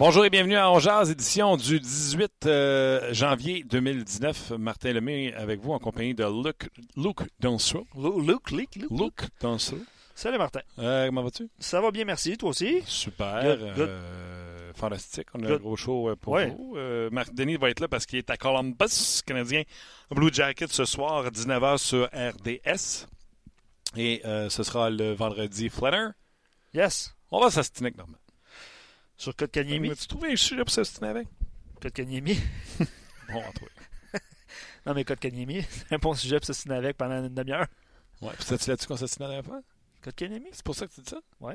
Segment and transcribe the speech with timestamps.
[0.00, 4.52] Bonjour et bienvenue à Ongeaz, édition du 18 euh, janvier 2019.
[4.58, 7.86] Martin Lemay avec vous en compagnie de Luc, Luc Donceau.
[7.94, 9.20] Luc, Luc, Luc.
[9.42, 9.76] Donceau.
[10.14, 10.60] Salut Martin.
[10.78, 11.48] Euh, comment vas-tu?
[11.58, 12.38] Ça va bien, merci.
[12.38, 12.80] Toi aussi?
[12.86, 13.42] Super.
[13.58, 13.88] Good, good.
[13.90, 15.26] euh, fantastique.
[15.34, 16.48] On a un gros show pour Ouais.
[16.48, 16.76] vous.
[17.12, 19.64] Marc Denis va être là parce qu'il est à Columbus, Canadien.
[20.10, 23.06] Blue Jacket ce soir, 19h sur RDS.
[23.98, 26.08] Et ce sera le vendredi Flanner.
[26.72, 27.14] Yes.
[27.30, 27.98] On va s'astiner avec
[29.20, 29.94] Sur Kotkaniemi.
[29.96, 31.28] Tu trouvé un sujet pour s'astiner avec?
[31.82, 32.38] Kotkaniemi.
[33.30, 34.18] Bon, en tout cas.
[34.86, 37.66] Non, mais Kotkaniemi, c'est un bon sujet pour s'assiner avec pendant une demi-heure.
[38.22, 38.32] Ouais.
[38.32, 39.60] Puis c'était-tu là-dessus qu'on s'astinait la dernière fois?
[40.02, 40.48] Kotkaniemi?
[40.52, 41.20] C'est pour ça que tu dis ça?
[41.38, 41.52] Ouais.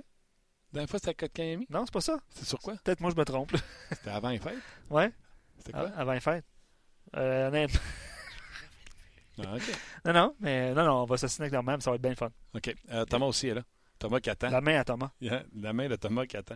[0.73, 1.65] La dernière fois, c'était à Côte-Miami?
[1.71, 2.19] Non, c'est pas ça.
[2.35, 2.75] C'est sur quoi?
[2.83, 3.51] Peut-être moi, je me trompe.
[3.89, 4.59] C'était avant les fêtes?
[4.89, 5.11] Ouais,
[5.57, 5.89] C'était quoi?
[5.95, 6.45] avant les fêtes.
[7.15, 7.79] Euh, honnêtement.
[9.39, 9.61] Ah, OK.
[10.05, 12.29] Non, non, mais non, non, on va s'assiner avec même, ça va être bien fun.
[12.53, 12.75] OK.
[12.91, 13.63] Euh, Thomas aussi est là.
[13.97, 14.49] Thomas qui attend.
[14.49, 15.11] La main à Thomas.
[15.19, 16.55] Yeah, La main de Thomas qui attend.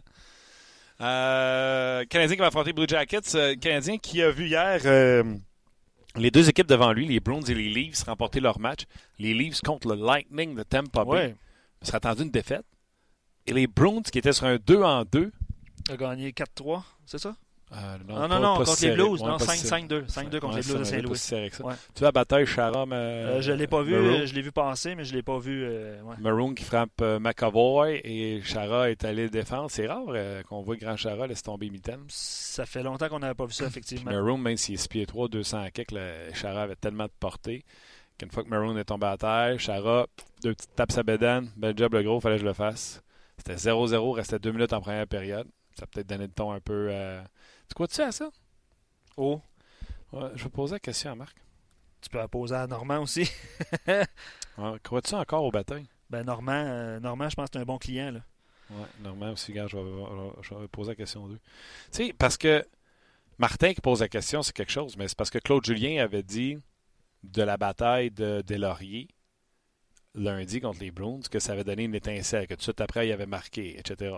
[1.01, 3.35] Euh, Canadien qui va affronter Blue Jackets.
[3.35, 5.23] Euh, Canadien qui a vu hier euh,
[6.15, 8.83] les deux équipes devant lui, les Bruins et les Leafs, remporter leur match.
[9.17, 11.11] Les Leafs contre le Lightning de Tampa Bay.
[11.11, 11.35] Ouais.
[11.93, 12.65] Attendu une défaite.
[13.47, 15.31] Et les Bruins qui étaient sur un 2 en 2.
[15.89, 17.35] A gagné 4-3, c'est ça?
[17.71, 18.91] Euh, Non, pas- non, non, pas contre les.
[18.95, 19.21] Blues.
[19.21, 19.81] Ouais, non, pas si serré.
[19.83, 20.05] 5-5-2.
[20.07, 21.11] 5-2 contre Ouais, les Blues de Saint-Louis.
[21.67, 21.75] Ouais.
[21.93, 22.91] Tu vois la bataille Charam.
[22.93, 24.21] Euh, je l'ai pas vu, Maroon.
[24.21, 25.63] euh, je l'ai vu passer, mais je l'ai pas vu.
[25.63, 26.15] euh, ouais.
[26.19, 29.69] Maroon qui frappe euh, McAvoy et Chara est allé défendre.
[29.69, 31.99] C'est rare euh, qu'on voit Grand Chara laisser tomber Mitten.
[32.07, 34.11] Ça fait longtemps qu'on n'avait pas vu ça, effectivement.
[34.11, 37.11] Maroon, même s'il est 6 pieds 3, 200 à quelques, le Chara avait tellement de
[37.19, 37.63] portée
[38.17, 40.07] qu'une fois que Maroon est tombé à terre, Chara,
[40.43, 41.49] deux petites tapes à bédane.
[41.55, 43.01] Bel job, le gros, fallait que je le fasse.
[43.37, 45.47] C'était 0-0, restait deux minutes en première période.
[45.77, 46.87] Ça a peut-être donné le ton un peu.
[46.91, 47.21] euh,
[47.69, 48.29] Tu crois-tu à ça?
[49.17, 49.41] Oh,
[50.11, 51.37] Ouais, je vais poser la question à Marc.
[52.01, 53.29] tu peux la poser à Normand aussi.
[54.57, 55.87] Ouais, Crois-tu encore au bataille?
[56.09, 58.11] Ben Normand, euh, Normand, je pense que c'est un bon client.
[58.11, 58.19] Là.
[58.71, 60.03] Oui, normalement aussi, gars, je vais,
[60.41, 61.39] je vais poser la question d'eux.
[61.91, 62.65] Tu sais, parce que
[63.37, 66.23] Martin qui pose la question, c'est quelque chose, mais c'est parce que Claude Julien avait
[66.23, 66.57] dit
[67.23, 69.07] de la bataille de Lauriers
[70.15, 73.07] lundi contre les Bruins que ça avait donné une étincelle, que tout de suite après,
[73.07, 74.17] il avait marqué, etc.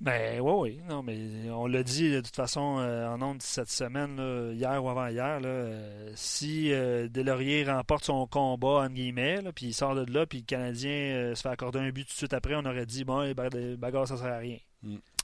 [0.00, 0.80] Ben oui, oui.
[0.88, 4.82] Non, mais on l'a dit de toute façon euh, en ondes cette semaine, là, hier
[4.82, 10.10] ou avant-hier, euh, si euh, Delaurier remporte son combat, entre guillemets, puis il sort de
[10.10, 12.64] là, puis le Canadien euh, se fait accorder un but tout de suite après, on
[12.64, 14.56] aurait dit, bon, les bag- les bagarres, ça sert à rien.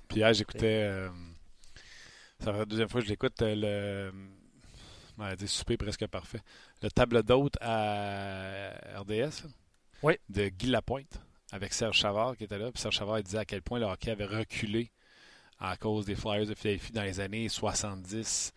[0.09, 0.83] Puis hier, j'écoutais.
[0.85, 1.09] euh,
[2.41, 4.13] ça fait la deuxième fois que je l'écoute, le.
[5.19, 6.41] On va dire souper presque parfait.
[6.83, 9.47] Le table d'hôte à RDS.
[10.03, 10.19] Oui.
[10.29, 11.23] De Guy Lapointe,
[11.53, 12.71] avec Serge Chavard qui était là.
[12.73, 14.91] Puis Serge Chavard disait à quel point le hockey avait reculé
[15.59, 18.53] à cause des Flyers de Philadelphie dans les années 70,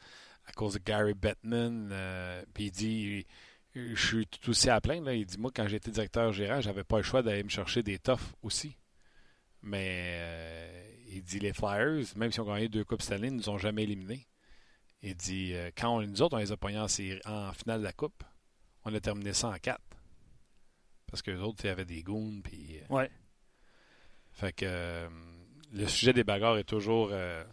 [0.46, 1.90] à cause de Gary Bettman.
[1.92, 3.26] euh, puis il dit
[3.74, 5.12] Je suis tout aussi à plaindre.
[5.12, 8.00] Il dit Moi, quand j'étais directeur gérant, j'avais pas le choix d'aller me chercher des
[8.00, 8.76] toughs aussi.
[9.62, 13.50] Mais euh, il dit les Flyers, même si on gagné deux Coupes Stanley, ils nous
[13.50, 14.26] ont jamais éliminés.
[15.02, 16.88] Il dit euh, quand on, nous autres, on les a pognés en,
[17.32, 18.24] en finale de la Coupe,
[18.86, 19.80] on a terminé ça en 4.
[21.12, 22.42] Parce que les autres, il y avait des goons.
[22.44, 23.09] Puis, euh, Ouais.
[24.31, 25.08] fait que euh,
[25.74, 27.44] le sujet des bagarres est toujours, euh,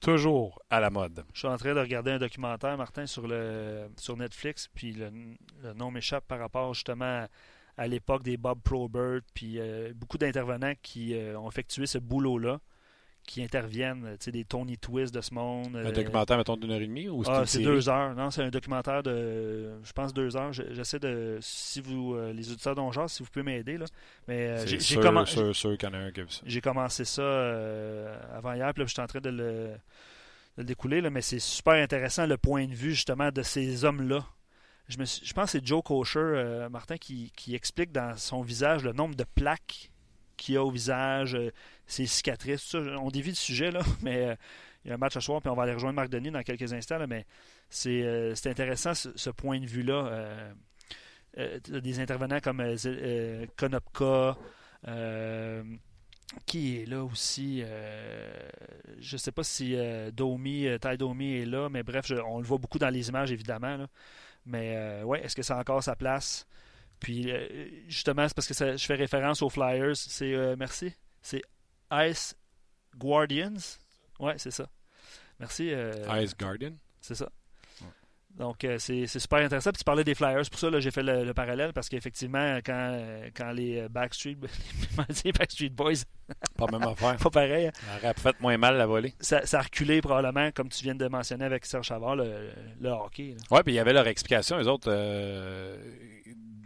[0.00, 1.24] toujours à la mode.
[1.32, 5.10] Je suis en train de regarder un documentaire, Martin, sur le sur Netflix, puis le,
[5.62, 7.28] le nom m'échappe par rapport justement à,
[7.76, 12.60] à l'époque des Bob Probert, puis euh, beaucoup d'intervenants qui ont effectué ce boulot-là,
[13.26, 15.74] qui interviennent, tu sais, des Tony Twist de ce monde.
[15.76, 18.14] Un euh, documentaire, mettons, d'une heure et demie ou c'est Ah, c'est deux heures.
[18.14, 20.52] Non, c'est un documentaire de, je pense, deux heures.
[20.52, 23.86] Je- J'essaie de, si vous, euh, les auditeurs d'Ongears, si vous pouvez m'aider, là.
[24.28, 26.24] Mais euh, j'ai j'ai sûr, commen- sûr, sûr qu'il y en a un qui a
[26.24, 26.42] vu ça.
[26.44, 29.78] j'ai commencé ça euh, avant hier, puis là, je suis en train de le, de
[30.58, 34.24] le découler, là, mais c'est super intéressant le point de vue justement de ces hommes-là.
[34.88, 38.16] Je, me suis- je pense que c'est Joe Kosher, euh, Martin, qui, qui explique dans
[38.18, 39.90] son visage le nombre de plaques
[40.36, 41.38] qu'il a au visage,
[41.86, 44.36] ses cicatrices, On dévie le sujet, là, mais
[44.84, 46.42] il y a un match ce soir, puis on va aller rejoindre Marc Denis dans
[46.42, 47.26] quelques instants, mais
[47.68, 50.54] c'est intéressant ce, point de vue-là.
[51.36, 52.62] des intervenants comme
[53.56, 54.36] Konopka,
[56.46, 57.62] qui est là aussi.
[58.98, 62.78] je ne sais pas si Ty Domi est là, mais bref, on le voit beaucoup
[62.78, 63.86] dans les images, évidemment.
[64.46, 66.46] Mais ouais, est-ce que c'est encore sa place?
[67.00, 67.30] Puis
[67.88, 69.96] justement, c'est parce que je fais référence aux Flyers.
[69.96, 70.92] C'est merci.
[71.22, 71.42] C'est
[71.92, 72.34] Ice
[72.96, 73.78] Guardians.
[74.18, 74.66] Ouais, c'est ça.
[75.38, 75.72] Merci.
[76.20, 76.72] Ice Guardian?
[77.00, 77.28] C'est ça.
[78.36, 79.70] Donc, euh, c'est super intéressant.
[79.70, 83.00] Puis tu parlais des Flyers, pour ça, j'ai fait le, parallèle parce qu'effectivement, quand,
[83.34, 84.36] quand les Backstreet,
[84.96, 86.02] Backstreet Boys.
[86.56, 87.16] pas même affaire.
[87.22, 87.68] pas pareil.
[87.68, 87.72] Hein.
[87.74, 89.14] Ça aurait fait moins mal la volée.
[89.20, 92.50] Ça, a reculé probablement, comme tu viens de mentionner avec Serge Chavard, le,
[92.88, 93.36] hockey.
[93.50, 95.76] Oui, puis il y avait leur explication, les autres, euh,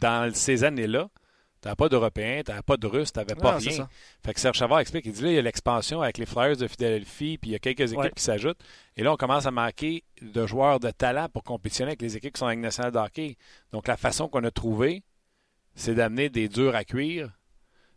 [0.00, 1.10] dans ces années-là.
[1.60, 3.88] T'avais pas d'Européens, t'avais pas de Russes, t'avais pas rien.
[4.24, 6.56] Fait que Serge Chavard explique, il dit là, il y a l'expansion avec les Flyers
[6.56, 8.60] de Philadelphie, puis il y a quelques équipes qui s'ajoutent.
[8.96, 12.34] Et là, on commence à manquer de joueurs de talent pour compétitionner avec les équipes
[12.34, 13.36] qui sont avec National de hockey.
[13.72, 15.02] Donc, la façon qu'on a trouvé,
[15.74, 17.32] c'est d'amener des durs à cuire.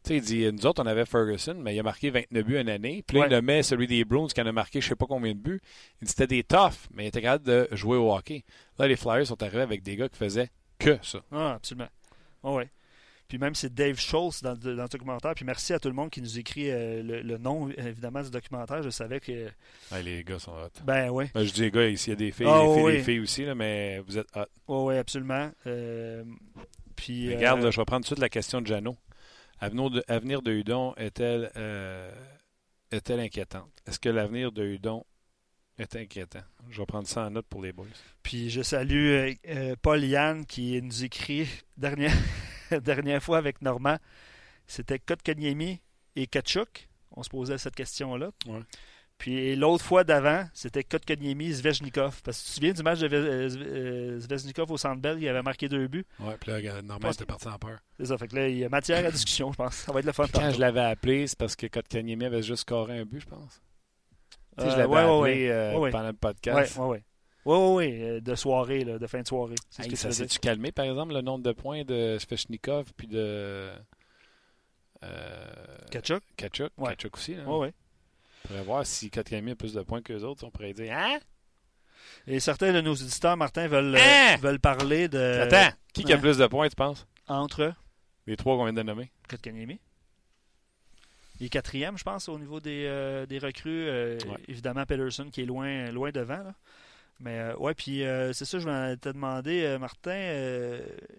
[0.03, 2.59] Tu sais, il dit, nous autres, on avait Ferguson, mais il a marqué 29 buts
[2.59, 3.03] une année.
[3.05, 5.33] Puis là, il met celui des Bruins qui en a marqué je sais pas combien
[5.33, 5.61] de buts.
[6.01, 8.43] Il dit, c'était des toughs, mais il était capable de jouer au hockey.
[8.79, 10.49] Là, les Flyers sont arrivés avec des gars qui faisaient
[10.79, 11.21] que ça.
[11.31, 11.89] Ah, absolument.
[12.41, 12.71] Oh, ouais.
[13.31, 15.33] Puis même c'est Dave Schultz dans, dans, le documentaire.
[15.35, 18.83] Puis merci à tout le monde qui nous écrit euh, le, nom, évidemment, du documentaire.
[18.83, 19.47] Je savais que.
[20.03, 20.83] les gars sont hot.
[20.83, 21.27] Ben oui.
[21.33, 22.91] Ben, je dis les gars, ici, il y a des filles, ah, il y a
[22.91, 24.41] des filles aussi, là, mais vous êtes hot.
[24.67, 25.49] Oui, oui, absolument.
[25.65, 26.25] Euh,
[26.97, 28.97] puis, Regarde, euh, je vais prendre tout de suite la question de Jeannot.
[29.61, 31.51] Avenir de, avenir de Hudon est-elle
[32.91, 33.71] est inquiétante?
[33.87, 35.05] Est-ce que l'avenir de Hudon
[35.77, 36.43] est inquiétant?
[36.69, 37.85] Je vais prendre ça en note pour les boys.
[38.23, 39.35] Puis je salue
[39.81, 41.47] Paul Yann qui nous écrit
[41.77, 42.11] dernière,
[42.79, 43.97] dernière fois avec Normand,
[44.67, 45.81] c'était Kotkaniemi
[46.15, 46.89] et Kachuk.
[47.11, 48.31] On se posait cette question-là.
[49.21, 52.23] Puis l'autre fois d'avant, c'était Kotkaniemi Zvechnikov.
[52.23, 55.43] Parce que tu te souviens du match de euh, Zvechnikov au Centre Bell, il avait
[55.43, 56.07] marqué deux buts.
[56.19, 57.77] Oui, puis là, Normand était parti en peur.
[57.99, 58.17] C'est ça.
[58.17, 59.75] Fait que là, il y a matière à discussion, je pense.
[59.75, 60.25] Ça va être le fun.
[60.33, 63.61] quand je l'avais appelé, c'est parce que Kotkaniemi avait juste scoré un but, je pense.
[64.57, 66.75] Tu sais, je euh, l'avais appelé euh, pendant le podcast.
[66.79, 66.97] Oui, oui,
[67.45, 67.55] oui.
[67.57, 69.55] Oui, oui, euh, de soirée, là, de fin de soirée.
[69.79, 73.71] Hey, ça s'est-tu calmé, par exemple, le nombre de points de Svechnikov puis de.
[75.03, 76.23] Euh, Kachuk?
[76.37, 76.95] Kachuk, ouais.
[76.95, 77.35] Kachuk aussi.
[77.35, 77.43] Là.
[77.47, 77.73] Oui, oui.
[78.43, 80.43] On pourrait voir si Kotkaniemi a plus de points que les autres.
[80.45, 81.19] On pourrait dire Hein?
[82.27, 84.37] Et certains de nos auditeurs, Martin, veulent, hein?
[84.37, 85.41] veulent parler de.
[85.41, 87.07] Attends, qui, qui a plus de points, tu penses?
[87.27, 87.73] Entre
[88.27, 89.79] Les trois qu'on vient de nommer Kotkaniemi.
[91.39, 93.87] Il est quatrième, je pense, au niveau des, euh, des recrues.
[93.87, 96.37] Euh, évidemment, Pedersen qui est loin, loin devant.
[96.37, 96.53] Là.
[97.21, 100.17] Mais euh, ouais, puis euh, c'est ça, je vais te demander, euh, Martin,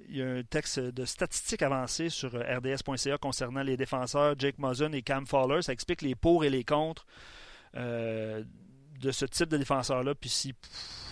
[0.08, 4.90] il y a un texte de statistiques avancées sur rds.ca concernant les défenseurs Jake Muzzin
[4.92, 5.62] et Cam Fowler.
[5.62, 7.06] Ça explique les pour et les contre
[7.74, 10.14] de ce type de défenseur-là.
[10.16, 10.54] Puis si,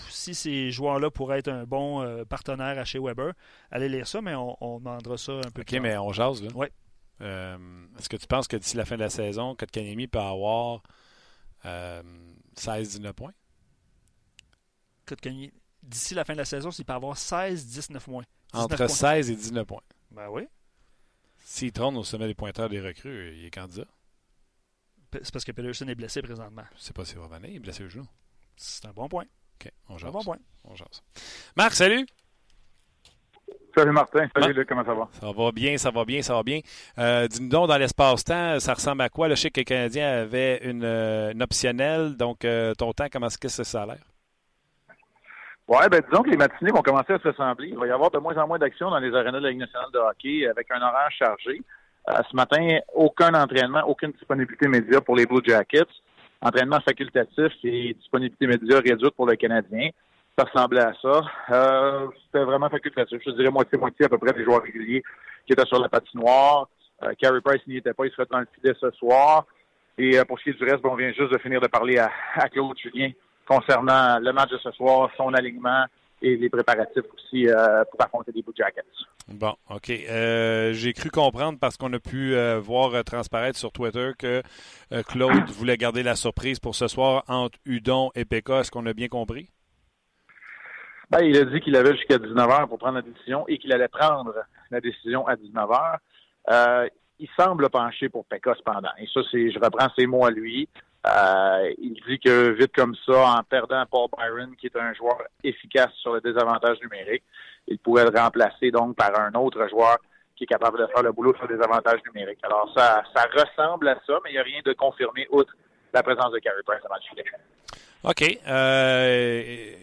[0.09, 3.33] si ces joueurs-là pourraient être un bon partenaire à chez Weber,
[3.71, 5.77] allez lire ça, mais on, demandera ça un peu plus.
[5.77, 6.49] OK, mais on jase, là.
[6.53, 6.67] Oui.
[7.21, 10.83] Est-ce que tu penses que d'ici la fin de la saison, Kotkanemi peut avoir
[11.63, 13.33] 16-19 points?
[15.83, 18.23] D'ici la fin de la saison, s'il peut avoir 16-19 points.
[18.53, 19.81] Entre 16 et 19 points.
[20.11, 20.47] Ben oui.
[21.43, 23.87] S'il tourne au sommet des pointeurs des recrues, il est candidat.
[25.21, 26.63] C'est parce que Pedersen est blessé présentement.
[26.77, 28.05] C'est pas s'il va venir, il est blessé au genou.
[28.55, 29.25] C'est un bon point.
[29.59, 30.09] OK, on jase.
[30.09, 30.37] Un bon point.
[30.63, 31.03] On jase.
[31.55, 32.05] Marc, salut!
[33.75, 35.09] Salut Martin, salut Luc, comment ça va?
[35.19, 36.59] Ça va bien, ça va bien, ça va bien.
[36.97, 39.29] Euh, Dis-nous donc, dans l'espace-temps, ça ressemble à quoi?
[39.29, 43.47] Le chic Canadien avait une, euh, une optionnelle, donc euh, ton temps, comment est-ce que
[43.47, 44.10] ça a l'air?
[45.67, 47.69] Oui, ben disons que les matinées vont commencer à se ressembler.
[47.69, 49.59] Il va y avoir de moins en moins d'actions dans les arénas de la Ligue
[49.59, 51.61] nationale de hockey avec un horaire chargé.
[52.09, 55.85] Euh, ce matin, aucun entraînement, aucune disponibilité média pour les Blue Jackets.
[56.41, 59.89] Entraînement facultatif et disponibilité média réduite pour le Canadien.
[60.37, 61.21] Ça ressemblait à ça.
[61.51, 63.21] Euh, C'était vraiment facultatif.
[63.23, 65.03] Je dirais moitié-moitié à peu près des joueurs réguliers
[65.45, 66.67] qui étaient sur la patinoire.
[67.03, 69.45] Euh, Carey Price n'y était pas, il serait dans le filet ce soir.
[69.97, 71.67] Et euh, pour ce qui est du reste, bon, on vient juste de finir de
[71.67, 73.11] parler à, à Claude Julien
[73.51, 75.85] concernant le match de ce soir, son alignement
[76.21, 78.83] et les préparatifs aussi euh, pour affronter les Blue Jackets.
[79.27, 79.89] Bon, OK.
[79.89, 84.41] Euh, j'ai cru comprendre parce qu'on a pu euh, voir transparaître sur Twitter que
[85.07, 88.59] Claude voulait garder la surprise pour ce soir entre Udon et Pekka.
[88.59, 89.49] Est-ce qu'on a bien compris?
[91.09, 93.89] Ben, il a dit qu'il avait jusqu'à 19h pour prendre la décision et qu'il allait
[93.89, 94.33] prendre
[94.69, 96.87] la décision à 19h.
[97.19, 98.91] il semble pencher pour Pekka cependant.
[98.97, 100.69] Et ça, c'est, je reprends ses mots à lui.
[101.07, 105.17] Euh, il dit que vite comme ça, en perdant Paul Byron, qui est un joueur
[105.43, 107.23] efficace sur le désavantage numérique,
[107.67, 109.97] il pourrait le remplacer donc par un autre joueur
[110.35, 112.39] qui est capable de faire le boulot sur des avantages numériques.
[112.43, 115.55] Alors, ça, ça ressemble à ça, mais il n'y a rien de confirmé outre
[115.93, 117.03] la présence de Carey Price à match
[118.03, 118.39] OK.
[118.47, 119.73] Euh,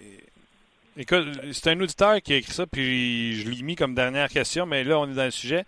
[0.96, 4.66] écoute, c'est un auditeur qui a écrit ça, puis je l'ai mis comme dernière question,
[4.66, 5.64] mais là, on est dans le sujet.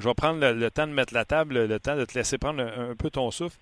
[0.00, 2.62] Je vais prendre le, temps de mettre la table, le temps de te laisser prendre
[2.62, 3.58] un, peu ton souffle.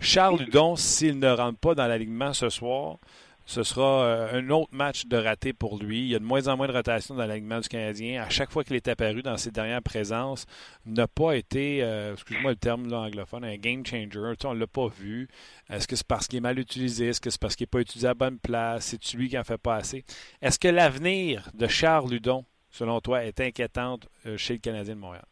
[0.00, 2.96] Charles Ludon, s'il ne rentre pas dans l'alignement ce soir,
[3.44, 6.00] ce sera euh, un autre match de raté pour lui.
[6.00, 8.22] Il y a de moins en moins de rotation dans l'alignement du Canadien.
[8.22, 10.46] À chaque fois qu'il est apparu dans ses dernières présences,
[10.86, 14.08] n'a pas été, euh, excuse-moi le terme anglophone, un game changer.
[14.44, 15.28] on ne l'a pas vu.
[15.68, 17.08] Est-ce que c'est parce qu'il est mal utilisé?
[17.08, 18.86] Est-ce que c'est parce qu'il n'est pas utilisé à bonne place?
[18.86, 20.04] C'est lui qui en fait pas assez?
[20.40, 25.00] Est-ce que l'avenir de Charles Ludon, selon toi, est inquiétante euh, chez le Canadien de
[25.00, 25.24] Montréal?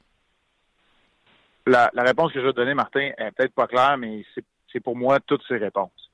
[1.66, 4.24] La, réponse que je vais donner, Martin, est peut-être pas claire, mais
[4.72, 6.10] c'est pour moi toutes ces réponses.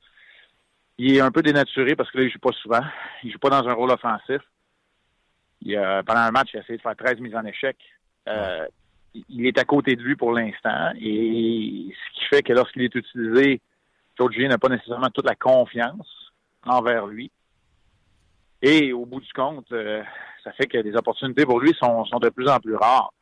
[0.99, 2.83] Il est un peu dénaturé parce que là, il joue pas souvent.
[3.23, 4.41] Il joue pas dans un rôle offensif.
[5.63, 5.75] Il
[6.07, 7.77] pendant un match, il a essayé de faire 13 mises en échec.
[8.29, 8.67] Euh,
[9.29, 10.93] il est à côté de lui pour l'instant.
[11.01, 13.61] Et ce qui fait que lorsqu'il est utilisé,
[14.19, 16.33] George n'a pas nécessairement toute la confiance
[16.65, 17.31] envers lui.
[18.63, 20.03] Et au bout du compte, euh,
[20.43, 23.13] ça fait que les opportunités pour lui sont, de plus en plus rares.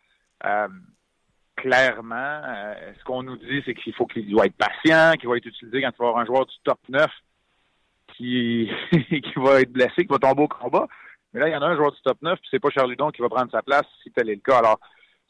[0.44, 0.68] Euh,
[1.56, 2.40] clairement,
[2.98, 5.82] ce qu'on nous dit, c'est qu'il faut qu'il doit être patient, qu'il va être utilisé
[5.82, 7.06] quand il va avoir un joueur du top 9
[8.16, 10.86] qui, qui va être blessé, qui va tomber au combat.
[11.32, 12.90] Mais là, il y en a un joueur du top 9, puis c'est pas Charles
[12.90, 14.58] Ludon qui va prendre sa place si tel est le cas.
[14.58, 14.78] Alors,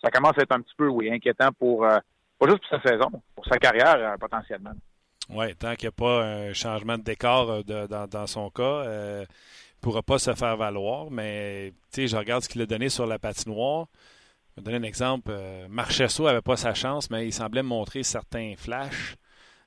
[0.02, 1.98] ça commence à être un petit peu, oui, inquiétant pour, euh,
[2.38, 4.72] pas juste pour sa saison, pour sa carrière, euh, potentiellement.
[5.30, 9.20] Oui, tant qu'il n'y a pas un changement de décor euh, dans, son cas, il
[9.20, 9.26] ne
[9.80, 11.10] pourra pas se faire valoir.
[11.10, 13.86] Mais, tu sais, je regarde ce qu'il a donné sur la patinoire.
[14.56, 15.32] Je vais donner un exemple.
[15.68, 19.16] Marchesso n'avait pas sa chance, mais il semblait montrer certains flashs.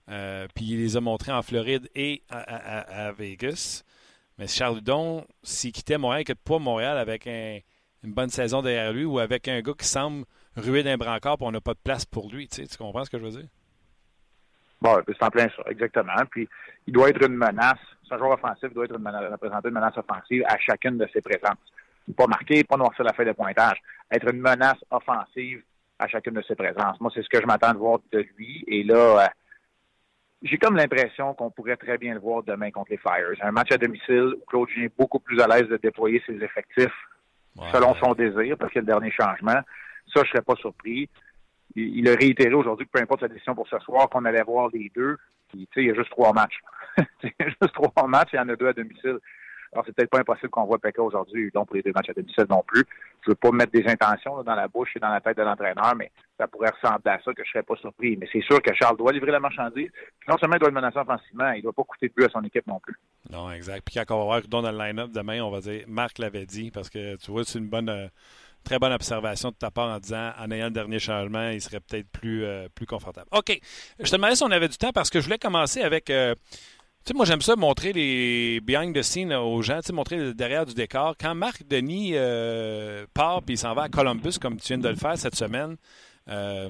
[0.09, 3.83] Euh, puis il les a montrés en Floride et à, Vegas.
[4.37, 8.93] Mais Charles Hudon, s'il quittait Montréal, il ne pas Montréal avec une bonne saison derrière
[8.93, 10.25] lui ou avec un gars qui semble
[10.55, 12.47] ruer d'un brancard et on n'a pas de place pour lui.
[12.47, 13.49] Tu, comprends ce que je veux dire?
[14.79, 16.13] Bon, c'est en plein ça, exactement.
[16.29, 16.47] Puis
[16.85, 17.79] il doit être une menace.
[18.09, 21.57] Un joueur offensif, doit être une représenter une menace offensive à chacune de ses présences.
[22.15, 23.81] Pas marquer, pas noircir la feuille de pointage.
[24.11, 25.61] Être une menace offensive
[25.99, 26.99] à chacune de ses présences.
[27.01, 28.63] Moi, c'est ce que je m'attends de voir de lui.
[28.67, 29.27] Et là, euh,
[30.43, 33.33] j'ai comme l'impression qu'on pourrait très bien le voir demain contre les Fires.
[33.41, 36.93] Un match à domicile où Claude est beaucoup plus à l'aise de déployer ses effectifs
[37.71, 39.59] selon son désir, parce qu'il y a le dernier changement.
[40.13, 41.09] Ça, je serais pas surpris.
[41.75, 44.69] Il, a réitéré aujourd'hui que peu importe sa décision pour ce soir, qu'on allait voir
[44.73, 45.17] les deux.
[45.49, 46.59] Puis, il y a juste trois matchs.
[47.23, 49.19] il y a juste trois matchs, il y en a deux à domicile.
[49.73, 52.13] Alors, c'est peut-être pas impossible qu'on voit Pekka aujourd'hui, donc pour les deux matchs à
[52.13, 52.83] domicile non plus.
[53.25, 55.95] Je veux pas mettre des intentions dans la bouche et dans la tête de l'entraîneur,
[55.95, 58.15] mais ça pourrait ressembler à ça que je serais pas surpris.
[58.17, 59.89] Mais c'est sûr que Charles doit livrer la marchandise.
[60.27, 62.41] non seulement il doit être menacé offensivement, il doit pas coûter de but à son
[62.43, 62.95] équipe non plus.
[63.29, 63.83] Non, exact.
[63.85, 66.71] Puis quand on va voir dans le line-up demain, on va dire Marc l'avait dit,
[66.71, 67.89] parce que tu vois, c'est une bonne.
[67.89, 68.07] Euh,
[68.67, 71.79] très bonne observation de ta part en disant en ayant le dernier changement, il serait
[71.79, 73.27] peut-être plus, euh, plus confortable.
[73.31, 73.57] OK.
[73.99, 76.35] Je te demandais si on avait du temps parce que je voulais commencer avec euh,
[77.07, 80.33] sais, moi, j'aime ça montrer les behind the scenes aux gens, tu sais, montrer le
[80.33, 81.15] derrière du décor.
[81.19, 84.89] Quand Marc Denis euh, part et il s'en va à Columbus, comme tu viens de
[84.89, 85.77] le faire cette semaine,
[86.29, 86.69] euh,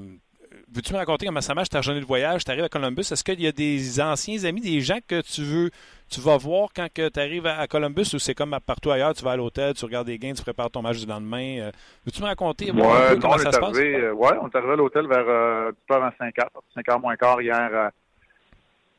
[0.74, 2.44] veux-tu me raconter comment ça marche ta journée de voyage?
[2.46, 5.42] Tu arrives à Columbus, est-ce qu'il y a des anciens amis, des gens que tu
[5.42, 5.72] veux,
[6.10, 9.32] tu vas voir quand tu arrives à, Columbus ou c'est comme partout ailleurs, tu vas
[9.32, 11.60] à l'hôtel, tu regardes des gains, tu prépares ton match du lendemain?
[11.60, 11.72] Euh,
[12.06, 13.78] veux-tu me raconter ouais, comment ça se passe?
[13.78, 13.96] Oui,
[14.42, 17.42] on est arrivé à l'hôtel vers euh, peu avant 5 h, 5 h moins quart
[17.42, 17.92] hier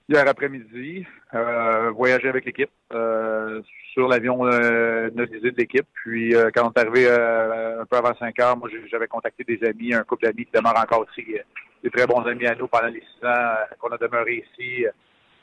[0.08, 3.60] hier après-midi, euh, voyager avec l'équipe euh,
[3.92, 5.86] sur l'avion euh, de l'équipe.
[5.92, 9.44] Puis euh, quand on est arrivé euh, un peu avant 5 heures, moi j'avais contacté
[9.44, 11.36] des amis, un couple d'amis qui demeurent encore ici,
[11.82, 14.86] des très bons amis à nous pendant les six ans qu'on a demeuré ici,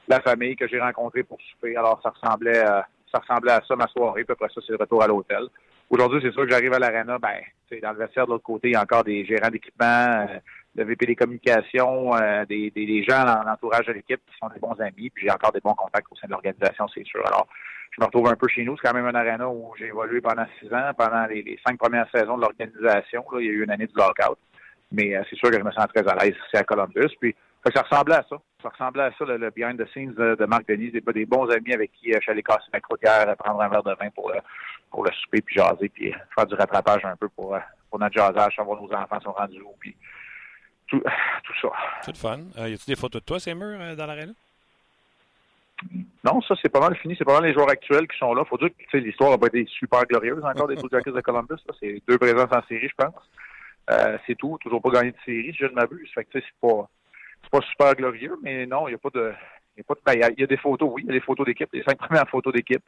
[0.07, 1.75] la famille que j'ai rencontrée pour souper.
[1.75, 2.63] Alors ça ressemblait
[3.11, 5.47] ça ressemblait à ça ma soirée, puis après ça c'est le retour à l'hôtel.
[5.89, 7.41] Aujourd'hui, c'est sûr que j'arrive à l'arena, ben,
[7.81, 10.27] dans le vestiaire de l'autre côté, il y a encore des gérants d'équipement,
[10.75, 14.59] le VP des communications, euh, des, des, gens dans l'entourage de l'équipe qui sont des
[14.59, 17.25] bons amis, puis j'ai encore des bons contacts au sein de l'organisation, c'est sûr.
[17.25, 17.47] Alors,
[17.91, 18.75] je me retrouve un peu chez nous.
[18.77, 22.09] C'est quand même un aréna où j'ai évolué pendant six ans, pendant les, cinq premières
[22.13, 23.23] saisons de l'organisation.
[23.39, 24.37] Il y a eu une année de lockout.
[24.91, 27.15] Mais euh, c'est sûr que je me sens très à l'aise ici à Columbus.
[27.19, 27.33] Puis
[27.73, 28.35] ça ressemblait à ça.
[28.61, 31.91] Ça ressemblait à ça, le, behind the scenes de, Marc Denis, des, bons amis avec
[31.93, 34.31] qui euh, je suis allé casser ma croûtière, prendre un verre de vin pour,
[34.91, 37.57] pour le souper, puis jaser, puis faire du rattrapage un peu pour,
[37.89, 39.73] pour notre jasage, savoir nos enfants sont rendus où,
[40.87, 41.01] tout,
[41.43, 41.69] tout ça.
[42.01, 42.39] C'est fun.
[42.57, 44.33] Euh, y a-tu des photos de toi, ces murs, euh, dans l'arène?
[46.23, 47.15] Non, ça, c'est pas mal fini.
[47.17, 48.45] C'est pas mal les joueurs actuels qui sont là.
[48.45, 51.61] Faut dire que l'histoire n'a pas été super glorieuse encore des Blue Jackets de Columbus.
[51.79, 53.13] C'est deux présences en série, je pense.
[53.91, 54.57] Euh, c'est tout.
[54.61, 56.09] Toujours pas gagné de série, si je ne m'abuse.
[56.13, 56.87] Fait que c'est pas,
[57.51, 59.33] pas super glorieux, mais non, il n'y a pas de.
[59.77, 61.09] Il y, a pas de, ben, y, a, y a des photos, oui, il y
[61.09, 62.81] a des photos d'équipe, les cinq premières photos d'équipe.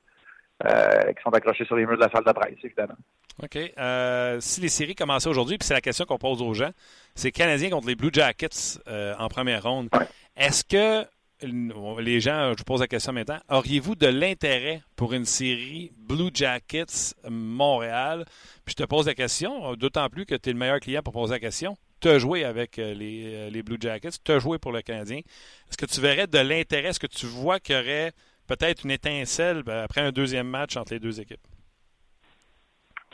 [0.64, 2.96] Qui sont accrochés sur les murs de la salle de presse, évidemment.
[3.44, 4.42] OK.
[4.42, 6.72] si les séries commençaient aujourd'hui, puis c'est la question qu'on pose aux gens,
[7.14, 9.90] c'est Canadiens contre les Blue Jackets en première ronde.
[10.36, 11.08] Est-ce que
[11.42, 16.32] les gens, je vous pose la question maintenant, auriez-vous de l'intérêt pour une série Blue
[16.34, 18.26] Jackets Montréal?
[18.66, 21.14] Puis je te pose la question, d'autant plus que tu es le meilleur client pour
[21.14, 21.78] poser la question.
[22.00, 24.82] Tu as joué avec euh, les, euh, les Blue Jackets, tu as joué pour le
[24.82, 25.18] Canadien.
[25.18, 26.90] Est-ce que tu verrais de l'intérêt?
[26.90, 28.12] Est-ce que tu vois qu'il y aurait
[28.48, 31.46] peut-être une étincelle ben, après un deuxième match entre les deux équipes?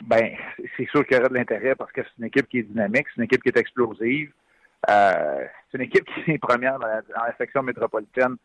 [0.02, 0.36] Ben,
[0.76, 3.06] c'est sûr qu'il y aurait de l'intérêt parce que c'est une équipe qui est dynamique,
[3.08, 4.32] c'est une équipe qui est explosive.
[4.90, 8.36] Euh, c'est une équipe qui est première dans la, section métropolitaine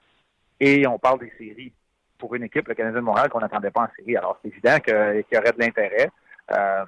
[0.59, 1.73] et on parle des séries
[2.17, 4.17] pour une équipe, le Canadien de Montréal, qu'on n'attendait pas en série.
[4.17, 4.93] Alors, c'est évident qu'il
[5.31, 6.09] y aurait de l'intérêt.
[6.51, 6.85] Euh,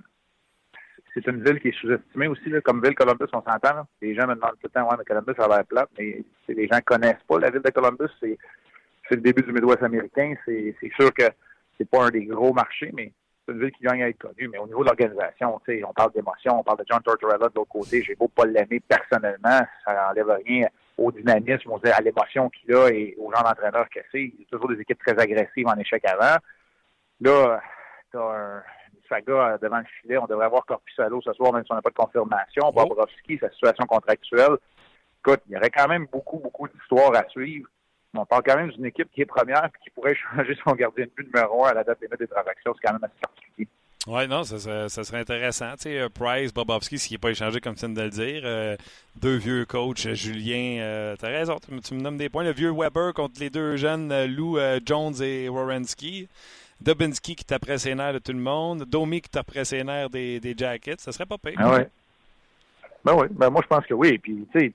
[1.13, 3.87] c'est une ville qui est sous-estimée aussi, comme ville Columbus, on s'entend.
[4.01, 6.23] Les gens me demandent tout le temps, ouais, mais Columbus, ça va être plat, mais
[6.47, 8.11] les gens connaissent pas la ville de Columbus.
[8.19, 8.37] C'est
[9.15, 10.33] le début du Midwest américain.
[10.45, 11.25] C'est sûr que
[11.77, 13.11] c'est pas un des gros marchés, mais
[13.45, 16.11] c'est une ville qui gagne à être connue, mais au niveau de l'organisation, on parle
[16.13, 18.03] d'émotion, on parle de John Tortorella de l'autre côté.
[18.03, 23.15] J'ai beau pas l'aimer personnellement, ça n'enlève rien au dynamisme, à l'émotion qu'il a et
[23.19, 24.21] aux gens d'entraîneur que c'est.
[24.21, 26.37] Il y a toujours des équipes très agressives en échec avant.
[27.21, 27.61] Là,
[28.11, 28.63] tu as un,
[29.09, 30.17] saga devant le filet.
[30.17, 32.63] On devrait avoir Corpusalo ce soir, même si on n'a pas de confirmation.
[32.67, 32.71] Oh.
[32.71, 34.57] Bobrovski, sa situation contractuelle.
[35.19, 37.67] Écoute, il y aurait quand même beaucoup, beaucoup d'histoires à suivre.
[38.13, 41.05] On parle quand même d'une équipe qui est première et qui pourrait changer son gardien
[41.05, 42.73] de but numéro un à la date des transactions.
[42.75, 43.67] C'est quand même assez particulier.
[44.07, 44.57] Oui, non, ça,
[44.89, 45.73] serait intéressant.
[45.73, 48.09] Tu sais, euh, Price, Bobovski, ce qui n'est pas échangé, comme tu viens de le
[48.09, 48.41] dire.
[48.43, 48.75] Euh,
[49.15, 52.43] deux vieux coachs, euh, Julien, tu as raison, tu, me nommes des points.
[52.43, 56.27] Le vieux Weber contre les deux jeunes, Lou Jones et Warrenski.
[56.81, 58.85] Dubinsky qui taperait ses nerfs de tout le monde.
[58.85, 60.97] Domi qui taperait ses nerfs des, des Jackets.
[60.97, 61.53] Ça serait pas pire.
[61.57, 61.87] Ah ouais.
[63.05, 64.17] Ben oui, ben moi je pense que oui.
[64.17, 64.73] Puis, tu sais,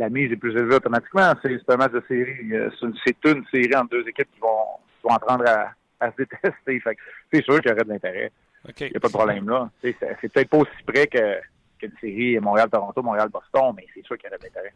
[0.00, 1.32] la mise est plus élevée automatiquement.
[1.42, 2.52] C'est un match de série.
[2.52, 2.86] Euh, c'est
[3.30, 6.82] une, série entre deux équipes qui vont, vont apprendre à, à se détester.
[7.30, 8.32] c'est sûr qu'il y aurait de l'intérêt.
[8.80, 9.70] Il n'y a pas de problème là.
[9.82, 14.38] C'est peut-être pas aussi près qu'une série Montréal-Toronto, Montréal-Boston, mais c'est sûr qu'il y aurait
[14.38, 14.72] de l'intérêt.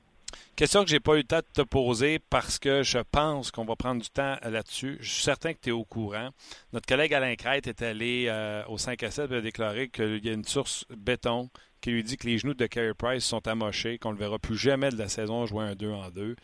[0.56, 3.64] Question que j'ai pas eu le temps de te poser parce que je pense qu'on
[3.64, 4.98] va prendre du temps là-dessus.
[5.00, 6.28] Je suis certain que tu es au courant.
[6.72, 10.24] Notre collègue Alain Crête est allé euh, au 5 à 7 et a déclaré qu'il
[10.24, 11.50] y a une source béton
[11.84, 14.38] qui lui dit que les genoux de Carey Price sont amochés, qu'on ne le verra
[14.38, 16.34] plus jamais de la saison jouer un 2 en 2.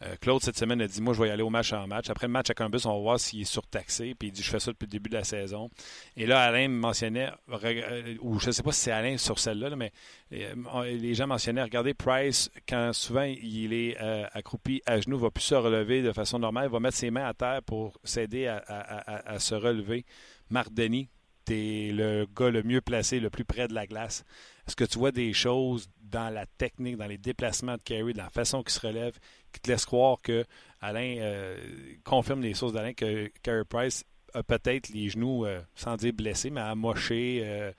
[0.00, 2.08] Euh, Claude, cette semaine, a dit Moi, je vais y aller au match en match.
[2.08, 4.14] Après le match à Columbus, on va voir s'il est surtaxé.
[4.14, 5.68] Puis il dit Je fais ça depuis le début de la saison.
[6.16, 9.76] Et là, Alain mentionnait, euh, ou je ne sais pas si c'est Alain sur celle-là,
[9.76, 9.92] mais
[10.32, 13.98] euh, les gens mentionnaient Regardez, Price, quand souvent il est
[14.32, 16.68] accroupi à genoux, va plus se relever de façon normale.
[16.70, 20.06] Il va mettre ses mains à terre pour s'aider à, se relever.
[20.48, 21.08] Marc Denis,
[21.44, 24.24] tu es le gars le mieux placé, le plus près de la glace.
[24.68, 28.24] Est-ce que tu vois des choses dans la technique, dans les déplacements de Carey, dans
[28.24, 29.18] la façon qu'il se relève,
[29.50, 30.44] qui te laisse croire que
[30.82, 31.56] Alain euh,
[32.04, 34.04] confirme les sources d'Alain que Carey Price
[34.34, 37.72] a peut-être les genoux, euh, sans dire blessés, mais amochés euh,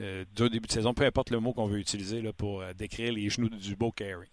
[0.00, 3.48] euh, début de saison, peu importe le mot qu'on veut utiliser pour décrire les genoux
[3.48, 4.26] du beau Carey?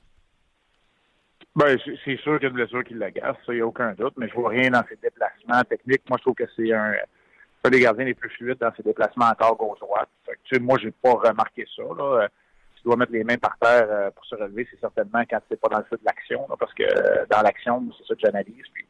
[1.56, 4.14] Ben, c'est sûr qu'il y a une blessure qui l'agace, il n'y a aucun doute,
[4.18, 6.10] mais je vois rien dans ses déplacements techniques.
[6.10, 6.94] Moi, je trouve que c'est un,
[7.64, 10.10] un des gardiens les plus fluides dans ses déplacements encore gauche-droite.
[10.60, 11.84] Moi, j'ai pas remarqué ça.
[11.98, 12.30] Là
[12.80, 15.60] tu dois mettre les mains par terre euh, pour se relever, c'est certainement quand c'est
[15.60, 18.64] pas dans le feu de l'action, parce que euh, dans l'action, c'est ça que j'analyse.
[18.74, 18.86] Puis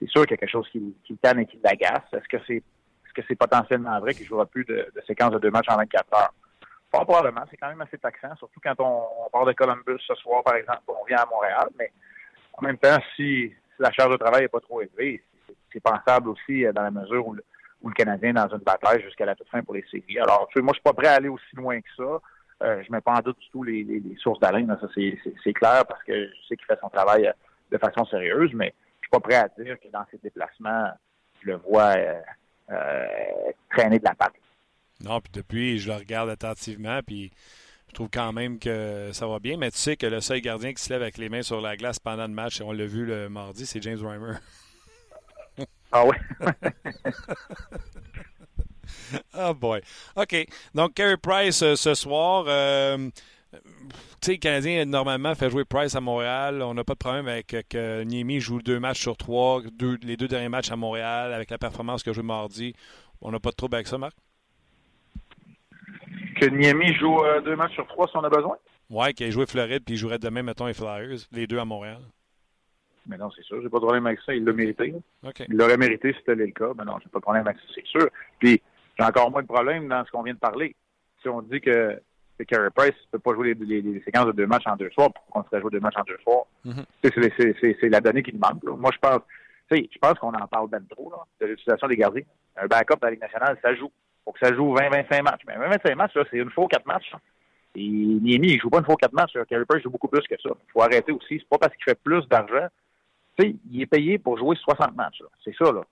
[0.00, 2.04] c'est sûr qu'il y a quelque chose qui, qui tanne et qui l'agace.
[2.12, 5.38] Est-ce que c'est est-ce que c'est potentiellement vrai qu'il jouera plus de, de séquence de
[5.38, 6.34] deux matchs en 24 heures?
[6.90, 10.42] Pas probablement, c'est quand même assez taxant, surtout quand on, part de Columbus ce soir,
[10.42, 11.92] par exemple, on vient à Montréal, mais
[12.54, 15.22] en même temps, si, la charge de travail n'est pas trop élevée,
[15.72, 17.36] c'est pensable aussi euh, dans la mesure où
[17.84, 20.18] où le Canadien dans une bataille jusqu'à la toute fin pour les séries.
[20.18, 22.20] Alors, moi, je suis pas prêt à aller aussi loin que ça.
[22.62, 26.02] Euh, je mets pas en doute du tout les, sources d'Alain, ça c'est clair, parce
[26.04, 27.32] que je sais qu'il fait son travail euh,
[27.70, 30.88] de façon sérieuse, mais je suis pas prêt à dire que dans ses déplacements,
[31.42, 31.94] je le vois
[32.70, 34.34] euh, traîner de la patte.
[35.00, 37.32] Non, puis depuis, je le regarde attentivement, puis
[37.88, 40.72] je trouve quand même que ça va bien, mais tu sais que le seul gardien
[40.72, 43.04] qui se lève avec les mains sur la glace pendant le match, on l'a vu
[43.04, 44.38] le mardi, c'est James Reimer.
[45.94, 46.16] ah oui?
[49.38, 49.80] oh boy.
[50.16, 50.46] OK.
[50.74, 52.46] Donc, Carey Price euh, ce soir.
[52.48, 53.10] Euh,
[53.52, 53.60] tu
[54.20, 56.62] sais, le Canadien, normalement, fait jouer Price à Montréal.
[56.62, 59.62] On n'a pas de problème avec que Niemi joue deux matchs sur trois,
[60.02, 62.74] les deux derniers matchs à Montréal, avec la performance que joue mardi.
[63.20, 64.16] On n'a pas de trouble avec ça, Marc?
[66.40, 68.56] Que Niemi joue euh, deux matchs sur trois si on a besoin?
[68.90, 71.64] Oui, qu'il ait joué Floride, puis il jouerait demain, mettons, les Flyers, les deux à
[71.64, 72.00] Montréal.
[73.06, 74.34] Mais non, c'est sûr, j'ai pas de problème avec ça.
[74.34, 74.94] Il l'a mérité.
[75.48, 76.72] Il l'aurait mérité si c'était le cas.
[76.78, 78.08] Mais non, j'ai pas de problème avec ça, c'est sûr.
[78.38, 78.60] Puis,
[78.98, 80.74] j'ai encore moins de problèmes dans ce qu'on vient de parler.
[81.20, 82.00] Si on dit que,
[82.38, 85.12] que Carey Price ne peut pas jouer les, séquences de deux matchs en deux soirs,
[85.12, 86.44] pourquoi on serait jouer deux matchs en deux soirs?
[86.64, 87.76] Mm-hmm.
[87.80, 88.62] C'est la donnée qui nous manque.
[88.62, 89.20] Moi, je pense
[89.70, 92.22] je pense qu'on en parle bien trop là, de l'utilisation des gardiens.
[92.56, 93.90] Un backup dans la Ligue nationale, ça joue.
[94.24, 95.42] faut que ça joue 20-25 matchs.
[95.46, 97.12] Mais 20-25 matchs, c'est une fois quatre matchs.
[97.74, 99.32] Et Niemi, il joue pas une fois quatre matchs.
[99.48, 100.50] Carey Price joue beaucoup plus que ça.
[100.50, 101.38] Il faut arrêter aussi.
[101.38, 102.68] C'est pas parce qu'il fait plus d'argent.
[103.38, 105.22] Tu sais, il est payé pour jouer 60 matchs.
[105.44, 105.82] C'est ça, là.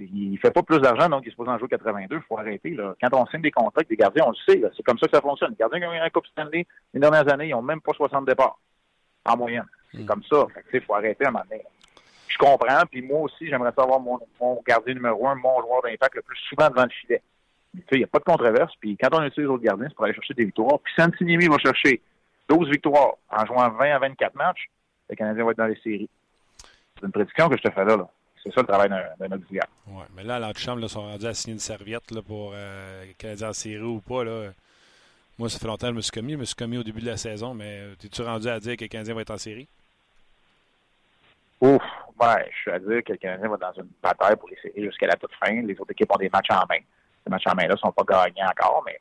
[0.00, 2.16] Il fait pas plus d'argent, donc il est supposé en jouer 82.
[2.16, 2.70] Il faut arrêter.
[2.70, 2.94] Là.
[3.02, 4.62] Quand on signe des contrats avec des gardiens, on le sait.
[4.76, 5.50] C'est comme ça que ça fonctionne.
[5.50, 7.92] Les gardiens qui ont eu un Coupe Stanley les dernières années, ils n'ont même pas
[7.92, 8.60] 60 départs
[9.24, 9.66] en moyenne.
[9.92, 10.06] C'est hmm.
[10.06, 10.46] comme ça.
[10.72, 11.64] Il faut arrêter à un moment donné.
[12.28, 12.82] Je comprends.
[12.90, 16.38] Puis moi aussi, j'aimerais savoir mon, mon, gardien numéro un, mon joueur d'impact le plus
[16.48, 17.22] souvent devant le filet.
[17.92, 18.72] Il n'y a pas de controverse.
[18.80, 20.78] Puis quand on utilise les autres gardiens, c'est pour aller chercher des victoires.
[20.80, 22.00] Puis Santiniemi va chercher
[22.48, 24.70] 12 victoires en jouant 20 à 24 matchs.
[25.10, 26.08] Le Canadien va être dans les séries.
[26.98, 27.96] C'est une prédiction que je te fais là.
[27.96, 28.08] là.
[28.42, 29.66] C'est ça le travail d'un auxiliaire.
[29.88, 33.50] Oui, mais là, l'antichambre, ils sont rendus à signer une serviette là, pour euh, Canadien
[33.50, 34.24] en série ou pas.
[34.24, 34.50] Là.
[35.38, 36.32] Moi, ça fait longtemps que je me suis commis.
[36.32, 38.76] Je me suis commis au début de la saison, mais euh, es-tu rendu à dire
[38.76, 39.68] que le Canadien va être en série?
[41.60, 41.82] Ouf,
[42.20, 44.84] ouais, je suis à dire que le Canadien va dans une bataille pour les séries
[44.84, 45.60] jusqu'à la toute fin.
[45.62, 46.78] Les autres équipes ont des matchs en main.
[47.26, 49.00] Les matchs en main là ne sont pas gagnés encore, mais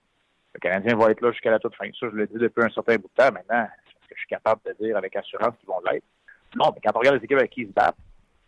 [0.53, 1.85] le Canadien va être là jusqu'à la toute fin.
[1.99, 3.31] Ça, je le dis depuis un certain bout de temps.
[3.31, 6.03] Maintenant, est-ce que je suis capable de dire avec assurance qu'ils vont l'être?
[6.55, 7.97] Non, mais quand on regarde les équipes avec qui ils se battent,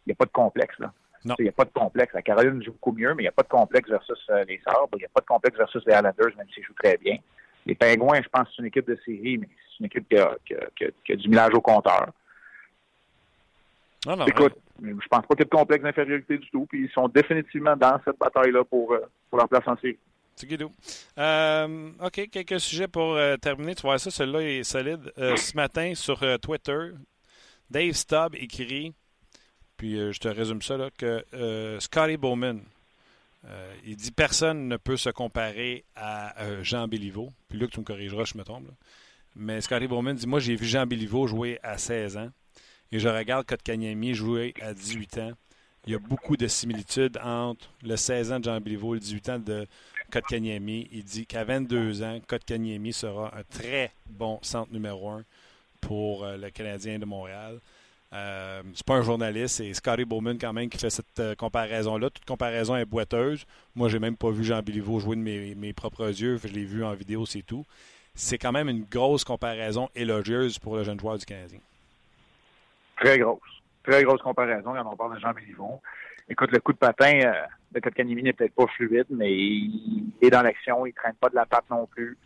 [0.05, 0.77] il n'y a pas de complexe.
[0.79, 0.91] là.
[1.25, 2.13] Il n'y a pas de complexe.
[2.13, 4.61] La Caroline joue beaucoup mieux, mais il n'y a pas de complexe versus euh, les
[4.63, 4.87] Sabres.
[4.93, 7.17] Il n'y a pas de complexe versus les Islanders, même s'ils jouent très bien.
[7.65, 10.17] Les Pingouins, je pense que c'est une équipe de série, mais c'est une équipe qui
[10.17, 12.11] a, qui, a, du millage au compteur.
[14.05, 16.85] Non, non, Écoute, je pense pas qu'il y ait de complexe d'infériorité du tout, puis
[16.85, 19.97] ils sont définitivement dans cette bataille-là pour, euh, pour leur place en série.
[21.17, 23.75] Euh, OK, quelques sujets pour euh, terminer.
[23.75, 25.11] Tu vois ça, celui-là est solide.
[25.17, 26.91] ce matin, sur Twitter,
[27.69, 28.93] Dave Stubb écrit,
[29.77, 32.61] puis je te résume ça, là, que Scotty Bowman,
[33.85, 37.31] il dit personne ne peut se comparer à Jean Béliveau.
[37.47, 38.67] Puis là, tu me corrigeras, je me trompe.
[39.35, 42.31] Mais Scotty Bowman dit Moi, j'ai vu Jean Béliveau jouer à 16 ans
[42.91, 45.31] et je regarde Kotkaniemi jouer à 18 ans.
[45.85, 49.01] Il y a beaucoup de similitudes entre le 16 ans de Jean Béliveau et le
[49.01, 49.65] 18 ans de
[50.11, 50.89] Kotkaniemi.
[50.91, 55.23] Il dit qu'à 22 ans, Kotkaniemi sera un très bon centre numéro 1
[55.81, 57.59] pour euh, le Canadien de Montréal.
[58.11, 62.09] Euh, c'est pas un journaliste, c'est Scotty Bowman quand même qui fait cette euh, comparaison-là.
[62.09, 63.45] Toute comparaison est boiteuse.
[63.75, 66.39] Moi, j'ai même pas vu Jean Béliveau jouer de mes, mes propres yeux.
[66.43, 67.65] Je l'ai vu en vidéo, c'est tout.
[68.15, 71.59] C'est quand même une grosse comparaison élogieuse pour le jeune joueur du Canadien.
[72.97, 73.39] Très grosse.
[73.83, 75.79] Très grosse comparaison quand on parle de Jean Béliveau.
[76.27, 77.33] Écoute, le coup de patin euh,
[77.71, 81.29] de Kotkaniemi n'est peut-être pas fluide, mais il est dans l'action, il ne traîne pas
[81.29, 82.17] de la patte non plus.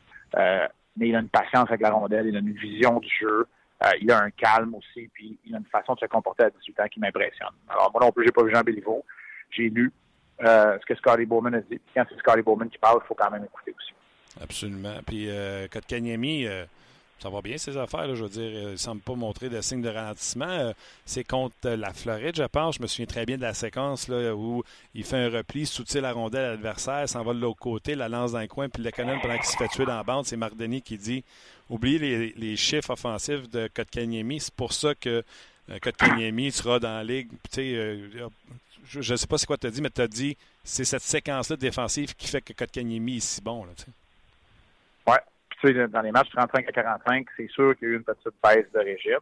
[0.93, 3.47] Euh, mais il a une patience avec la rondelle, il a une vision du jeu,
[3.83, 6.49] euh, il a un calme aussi, puis il a une façon de se comporter à
[6.49, 7.53] 18 ans qui m'impressionne.
[7.67, 9.03] Alors moi non plus, j'ai pas vu Jean Béliveau.
[9.49, 9.91] J'ai lu
[10.39, 11.79] ce que Scotty Bowman a dit.
[11.93, 13.93] Quand c'est Scotty Bowman qui parle, il faut quand même écouter aussi.
[14.41, 14.97] Absolument.
[15.05, 15.29] Puis
[15.71, 16.47] Kotkaniemi
[17.19, 18.13] ça va bien ces affaires.
[18.15, 20.45] je veux dire, il ne semble pas montrer de signes de ralentissement.
[20.45, 20.73] Euh,
[21.05, 22.75] c'est contre la Floride, je pense.
[22.75, 26.01] Je me souviens très bien de la séquence là, où il fait un repli, soutient
[26.01, 28.83] la rondelle à l'adversaire, s'en va de l'autre côté, la lance dans le coin, puis
[28.83, 31.23] le canon pendant qu'il se fait tuer dans la bande, c'est Mardeni qui dit
[31.69, 34.41] Oubliez les, chiffres offensifs de Kotkaniemi.
[34.41, 35.23] C'est pour ça que
[35.69, 37.29] euh, Kotkaniemi sera dans la ligue.
[37.57, 38.27] Euh,
[38.85, 41.03] je ne sais pas c'est quoi tu as dit, mais tu as dit c'est cette
[41.03, 43.63] séquence-là défensive qui fait que Kotkaniemi est si bon.
[43.63, 43.71] Là,
[45.07, 45.19] ouais
[45.71, 48.71] dans les matchs 35 à 45, c'est sûr qu'il y a eu une petite baisse
[48.73, 49.19] de régime.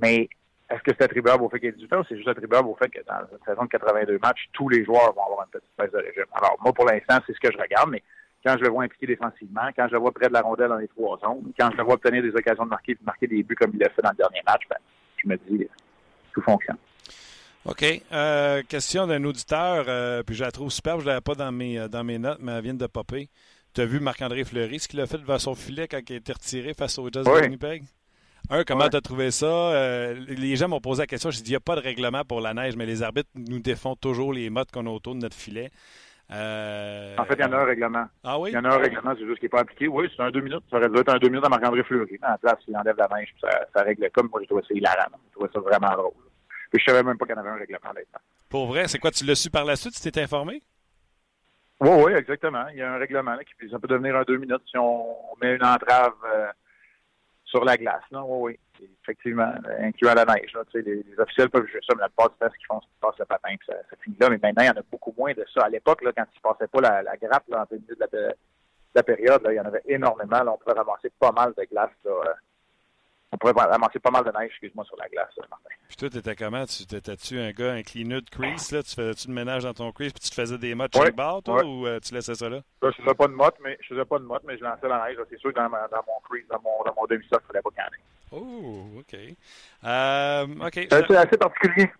[0.00, 0.28] Mais
[0.70, 2.68] est-ce que c'est attribuable au fait qu'il y ait 18 ans ou c'est juste attribuable
[2.68, 5.50] au fait que dans une saison de 82 matchs, tous les joueurs vont avoir une
[5.50, 6.24] petite baisse de régime?
[6.32, 8.02] Alors, moi, pour l'instant, c'est ce que je regarde, mais
[8.44, 10.76] quand je le vois impliqué défensivement, quand je le vois près de la rondelle dans
[10.76, 13.54] les trois zones, quand je le vois obtenir des occasions de marquer marquer des buts
[13.54, 14.78] comme il a fait dans le dernier match, ben,
[15.16, 15.68] je me dis,
[16.32, 16.78] tout fonctionne.
[17.64, 17.84] OK.
[18.12, 21.52] Euh, question d'un auditeur, euh, puis je la trouve superbe, je ne l'avais pas dans
[21.52, 23.28] mes, euh, dans mes notes, mais elle vient de popper.
[23.74, 26.16] Tu as vu Marc-André Fleury, ce qu'il a fait devant son filet quand il a
[26.16, 27.84] été retiré face au Jazz de Winnipeg?
[28.50, 29.46] Un, comment tu as trouvé ça?
[29.46, 31.30] Euh, les gens m'ont posé la question.
[31.30, 33.60] J'ai dit, il n'y a pas de règlement pour la neige, mais les arbitres nous
[33.60, 35.70] défont toujours les mottes qu'on a autour de notre filet.
[36.30, 38.04] Euh, en fait, il y en a un règlement.
[38.24, 38.50] Ah oui?
[38.50, 39.88] Il y en a un règlement, c'est juste qu'il n'est pas appliqué.
[39.88, 40.64] Oui, c'est un deux minutes.
[40.70, 42.18] Ça aurait dû être un deux minutes à Marc-André Fleury.
[42.22, 44.28] En place, il enlève la neige, ça, ça règle comme.
[44.30, 45.16] Moi, je trouvais ça hilarant.
[45.28, 46.12] Je trouvais ça vraiment drôle.
[46.70, 48.98] Puis je savais même pas qu'il y en avait un règlement là Pour vrai, c'est
[48.98, 49.10] quoi?
[49.10, 49.94] Tu l'as su par la suite?
[49.94, 50.62] Tu t'es informé?
[51.82, 52.68] Oui, oui, exactement.
[52.68, 55.56] Il y a un règlement qui ça peut devenir un deux minutes si on met
[55.56, 56.46] une entrave euh,
[57.44, 58.04] sur la glace.
[58.12, 58.20] Oui,
[58.78, 58.88] oui.
[59.02, 60.56] Effectivement, incluant la neige.
[60.74, 63.00] les, officiels peuvent jouer ça, mais la plupart du temps, ce qu'ils font, c'est qu'ils
[63.00, 64.30] passent le patin et ça, finit là.
[64.30, 65.64] Mais maintenant, il y en a beaucoup moins de ça.
[65.64, 68.34] À l'époque, quand ils ne passaient pas la, grappe là, en milieu de la,
[68.94, 70.40] la période, là, il y en avait énormément.
[70.46, 72.32] on pouvait ramasser pas mal de glace là, euh,
[73.32, 75.70] on pourrait ramasser pas mal de neige, excuse-moi, sur la glace, Martin.
[75.88, 76.66] Puis toi, t'étais comment?
[76.66, 78.82] Tu t'étais-tu un gars incliné de crease, là?
[78.82, 81.42] Tu faisais-tu de ménage dans ton crease, puis tu te faisais des mottes chaque barre,
[81.42, 82.60] toi, ou euh, tu laissais ça là?
[82.82, 85.06] je faisais pas de mottes, mais je faisais pas de mottes, mais je lançais la
[85.06, 85.16] neige.
[85.30, 87.70] C'est sûr que dans, dans, mon crease, dans mon, dans mon demi-socle, il fallait pas
[87.70, 88.02] canner.
[88.30, 89.14] Oh, OK.
[89.84, 90.86] Euh, OK.
[90.90, 91.90] C'est assez particulier.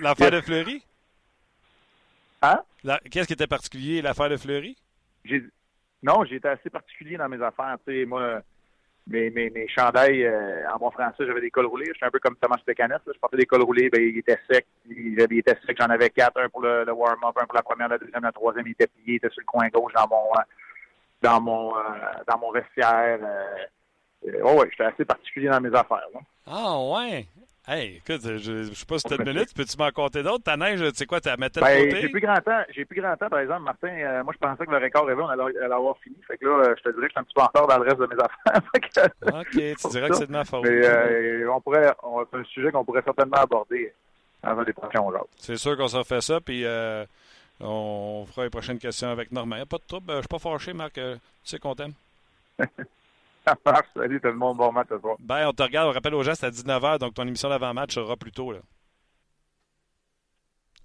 [0.00, 0.84] L'affaire de Fleury?
[2.42, 2.60] Hein?
[3.10, 4.76] Qu'est-ce qui était particulier, l'affaire de Fleury?
[6.02, 7.78] Non, j'ai été assez particulier dans mes affaires.
[7.86, 8.42] Tu sais, moi,
[9.06, 11.86] mes, mes, mes chandails, euh, en bon français, j'avais des cols roulés.
[11.88, 12.96] Je suis un peu comme Thomas Pécanet.
[13.06, 14.66] Je portais des cols roulés, ben, il était sec.
[14.88, 17.98] Il, était sec, j'en avais quatre, un pour le, warm-up, un pour la première, la
[17.98, 20.24] deuxième, la troisième, il était plié, il était sur le coin gauche dans mon
[21.22, 21.72] dans mon
[22.26, 23.18] dans mon vestiaire.
[24.42, 26.08] oh ouais, j'étais assez particulier dans mes affaires.
[26.46, 27.26] Ah ouais.
[27.66, 30.44] Hey, écoute, je, je sais pas si t'as une minute, peux-tu m'en compter d'autres?
[30.44, 32.02] Ta neige, tu sais quoi, tu la mettais de ben, côté?
[32.02, 33.88] J'ai plus grand temps, j'ai plus grand temps, par exemple, Martin.
[33.88, 36.16] Euh, moi, je pensais que le record rêvé, on allait, l'avoir fini.
[36.26, 37.66] Fait que là, euh, je te dirais que je suis un petit peu en retard
[37.66, 39.40] dans le reste de mes affaires.
[39.40, 40.62] OK, tu dirais que c'est de ma faute.
[40.64, 41.90] Mais euh, on pourrait,
[42.30, 43.94] c'est un sujet qu'on pourrait certainement aborder
[44.42, 45.26] avant les prochains jours.
[45.38, 47.06] C'est sûr qu'on s'en fait ça, puis euh,
[47.60, 49.64] on fera les prochaines questions avec Normand.
[49.64, 50.92] Pas de trouble, je suis pas fâché, Marc.
[50.92, 51.00] tu
[51.44, 51.94] sais qu'on t'aime.
[53.44, 53.86] Ça marche.
[53.94, 54.56] Salut tout le monde.
[54.56, 55.16] Bon match ce soir.
[55.20, 55.88] Ben, on te regarde.
[55.88, 58.52] On rappelle aux gens, c'est à 19h, donc ton émission d'avant-match sera plus tôt.
[58.52, 58.60] Là.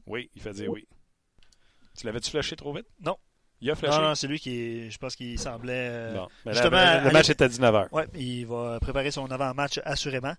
[0.08, 0.88] Oui, il fait dire oui.
[1.98, 2.88] Tu l'avais-tu flashé trop vite?
[3.02, 3.18] Non.
[3.62, 3.98] Il a flashé?
[3.98, 5.90] Non, non, c'est lui qui, je pense qu'il semblait.
[5.90, 6.28] Euh, bon.
[6.48, 7.88] justement, le match est à 19h.
[7.92, 10.34] Oui, il va préparer son avant-match assurément.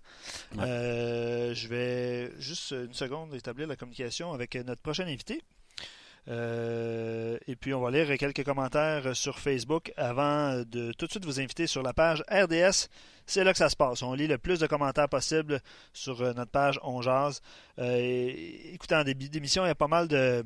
[0.57, 5.41] Euh, je vais juste une seconde établir la communication avec notre prochain invité.
[6.27, 11.25] Euh, et puis, on va lire quelques commentaires sur Facebook avant de tout de suite
[11.25, 12.87] vous inviter sur la page RDS.
[13.25, 14.03] C'est là que ça se passe.
[14.03, 15.61] On lit le plus de commentaires possible
[15.93, 17.41] sur euh, notre page On Jazz.
[17.79, 18.31] Euh,
[18.73, 20.43] écoutez, en début d'émission, il y a pas mal de,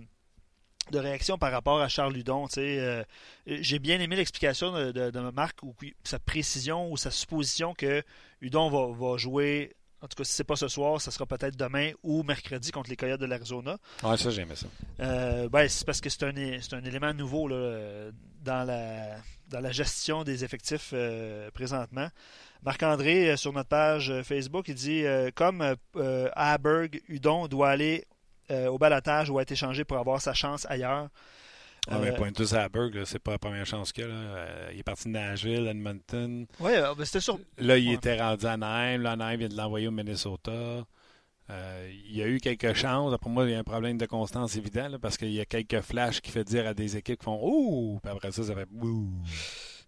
[0.94, 2.48] réactions par rapport à Charles Ludon.
[2.48, 8.04] J'ai bien aimé l'explication de, Marc, ou sa précision ou sa supposition que
[8.40, 9.76] Ludon va, va jouer
[10.06, 12.92] en tout cas, si c'est pas ce soir, ça sera peut-être demain ou mercredi contre
[12.92, 13.78] les Coyotes de l'Arizona.
[14.04, 14.68] Oui, ça, j'aimais ça.
[15.00, 18.12] Euh, ben, c'est parce que c'est un, un, élément nouveau là,
[18.44, 19.16] dans, la,
[19.50, 22.08] dans la gestion des effectifs euh, présentement.
[22.64, 25.76] Marc-André, euh, sur notre page Facebook, il dit comme
[26.34, 28.06] Aberg, Udon doit aller
[28.52, 31.10] au balatage ou être échangé pour avoir sa chance ailleurs.
[31.88, 34.08] Ah, mais euh, tous à Berg, c'est pas la première chance qu'il a.
[34.08, 36.48] Euh, il est parti de Nashville, Edmonton.
[36.60, 37.40] Oui, euh, ben, c'était sûr.
[37.60, 39.04] Là, il était rendu à Nîmes.
[39.04, 40.86] Là, Nîmes vient de l'envoyer au Minnesota.
[41.50, 43.16] il y a eu quelques chances.
[43.20, 45.82] Pour moi, il y a un problème de constance évident parce qu'il y a quelques
[45.82, 48.00] flashs qui fait dire à des équipes qui font Ouh!
[48.02, 49.10] Puis après ça, ça fait Ouh!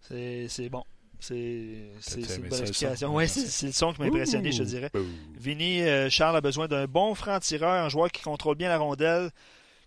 [0.01, 0.83] C'est bon.
[1.19, 3.15] C'est une bonne explication.
[3.15, 4.91] Oui, c'est le son qui m'a impressionné, je dirais.
[5.35, 5.81] Vinny,
[6.11, 9.31] Charles a besoin d'un bon franc-tireur, un joueur qui contrôle bien la rondelle,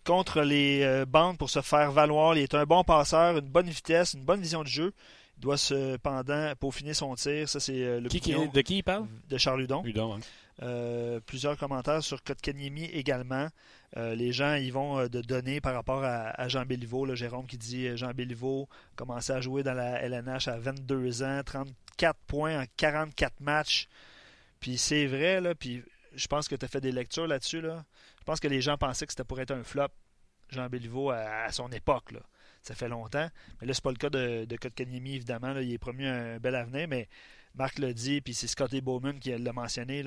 [0.05, 2.37] contre les euh, bandes pour se faire valoir.
[2.37, 4.93] Il est un bon passeur, une bonne vitesse, une bonne vision de jeu.
[5.39, 7.49] Il doit cependant peaufiner son tir.
[7.49, 9.07] Ça, c'est euh, le qui, De qui il parle?
[9.29, 9.83] De Charles Ludon.
[10.63, 13.49] Euh, plusieurs commentaires sur Kotkaniemi également.
[13.97, 17.15] les gens y vont de donner par rapport à, Jean Béliveau.
[17.15, 22.19] Jérôme qui dit Jean Béliveau commençait à jouer dans la LNH à 22 ans, 34
[22.27, 23.89] points en 44 matchs.
[24.61, 25.83] Puis c'est vrai, là, puis
[26.15, 27.61] je pense que tu as fait des lectures là-dessus.
[27.61, 27.85] Là.
[28.19, 29.89] Je pense que les gens pensaient que c'était pour être un flop,
[30.51, 32.13] Jean Béliveau, à, son époque.
[32.13, 32.21] Là.
[32.63, 33.29] Ça fait longtemps.
[33.61, 35.53] Mais là, c'est pas le cas de, de Kotkaniemi, évidemment.
[35.53, 35.63] Là.
[35.63, 37.09] Il est promis un bel avenir, mais
[37.55, 40.03] Marc l'a dit, puis c'est Scotty Bowman qui l'a mentionné.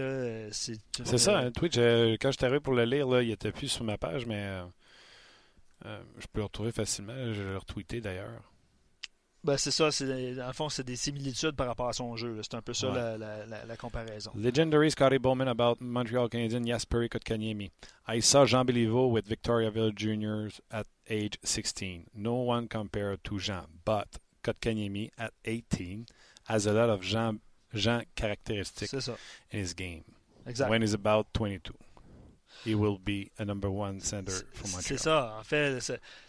[0.51, 0.77] C'est,
[1.17, 1.75] ça, hein, Twitch.
[1.77, 4.25] Euh, quand je suis arrivé pour le lire, là, il était plus sur ma page,
[4.25, 4.63] mais euh,
[5.85, 7.33] euh, je peux le retrouver facilement.
[7.33, 8.52] Je l'ai retweeté d'ailleurs.
[9.43, 9.91] Ben, c'est ça.
[9.91, 12.39] C'est, dans le fond, c'est des similitudes par rapport à son jeu.
[12.41, 14.31] C'est un peu ça la, la, la, comparaison.
[14.35, 17.71] Legendary Scotty Bowman about Montreal Canadiens Jasper Kotkaniemi.
[18.07, 22.05] I saw Jean Béliveau with Victoriaville Juniors at age 16.
[22.15, 26.05] No one compared to Jean, but Kotkaniemi at 18
[26.47, 27.41] has a lot of Jean,
[27.73, 30.05] Jean characteristics in his game.
[30.45, 30.71] Exactly.
[30.71, 31.73] When he's about 22
[32.65, 34.83] he will be a number one center for Montreal.
[34.83, 35.35] C'est ça.
[35.39, 35.79] En fait,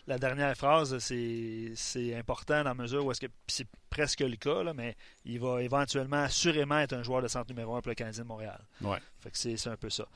[0.07, 4.63] la dernière phrase, c'est important dans la mesure où est-ce que c'est presque le cas,
[4.63, 7.95] là, mais il va éventuellement, assurément, être un joueur de centre numéro un pour le
[7.95, 8.61] Canadien de Montréal.
[8.81, 8.99] Ouais.
[9.21, 10.07] Fait que c'est un peu ça.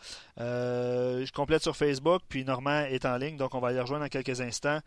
[0.41, 4.05] Euh, je complète sur Facebook, puis Normand est en ligne, donc on va y rejoindre
[4.05, 4.81] dans quelques instants.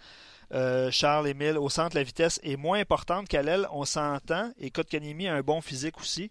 [0.54, 4.70] Euh, Charles Émile, au centre, la vitesse est moins importante qu'à l'aile, on s'entend, et
[4.70, 6.30] Kotkaniemi a un bon physique aussi.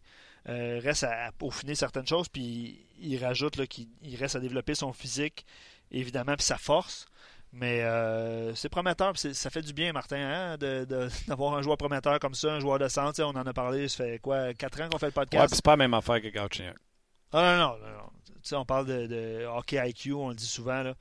[0.49, 5.45] Euh, reste à, peaufiner certaines choses, puis il rajoute qu'il reste à développer son physique,
[5.91, 7.07] évidemment, puis sa force.
[7.53, 10.57] Mais euh, c'est prometteur, ça fait du bien, Martin, hein,
[11.29, 13.23] d'avoir un joueur prometteur comme ça, un joueur de centre.
[13.23, 15.43] On en a parlé, ça fait quoi, 4 ans qu'on fait le podcast?
[15.43, 16.71] Ouais, c'est pas la même affaire que Gauthier.
[17.33, 18.59] Ah non, non, non.
[18.61, 20.95] on parle de, hockey IQ, on le dit souvent, là.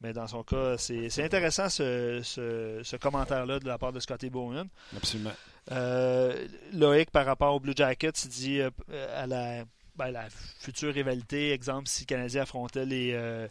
[0.00, 4.68] Mais dans son cas, c'est intéressant ce, ce commentaire-là de la part de Scotty Bowman.
[4.94, 5.32] Absolument.
[5.72, 8.70] Euh, Loïc, par rapport aux Blue Jackets, il dit euh,
[9.16, 9.64] à la,
[9.96, 13.48] ben, la, future rivalité, exemple, si le Canadien affrontait les, euh,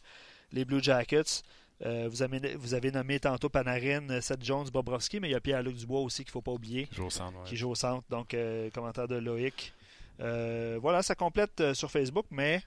[0.52, 1.44] les Blue Jackets,
[1.82, 5.76] vous, avez, vous, avez, nommé tantôt Panarin, Seth Jones, Bobrovski, mais il y a Pierre-Luc
[5.76, 6.88] Dubois aussi qu'il ne faut pas oublier.
[6.88, 7.44] Qui joue au centre.
[7.44, 8.06] Qui joue au centre.
[8.10, 8.34] Donc,
[8.74, 9.74] commentaire de Loïc.
[10.20, 12.64] voilà, ça complète sur Facebook, mais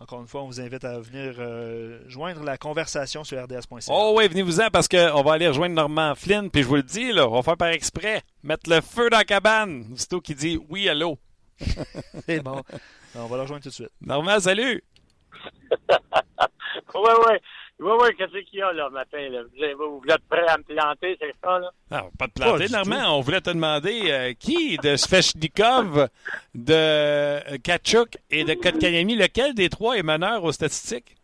[0.00, 3.92] Encore une fois, on vous invite à venir euh, joindre la conversation sur rds.ca.
[3.92, 6.50] Oh oui, venez-vous-en parce qu'on va aller rejoindre Normand Flynn.
[6.50, 8.22] Puis je vous le dis, là, on va faire par exprès.
[8.44, 9.96] Mettre le feu dans la cabane.
[10.08, 11.18] tout qui dit oui, allô.
[12.26, 12.62] C'est bon.
[13.14, 13.90] On va le rejoindre tout de suite.
[14.00, 14.84] Normand, salut.
[15.88, 17.34] oui, oui.
[17.80, 19.28] Oui, oui, qu'est-ce qu'il y a là matin?
[19.28, 19.42] Là?
[19.78, 21.60] Vous, êtes prêt à me planter, c'est ça?
[21.60, 21.70] Là?
[21.92, 23.16] Non, pas de planter, Normand.
[23.16, 26.08] On voulait te demander euh, qui de Svechnikov,
[26.56, 31.16] de euh, Kachuk et de Kotkaniemi, lequel des trois est meneur aux statistiques?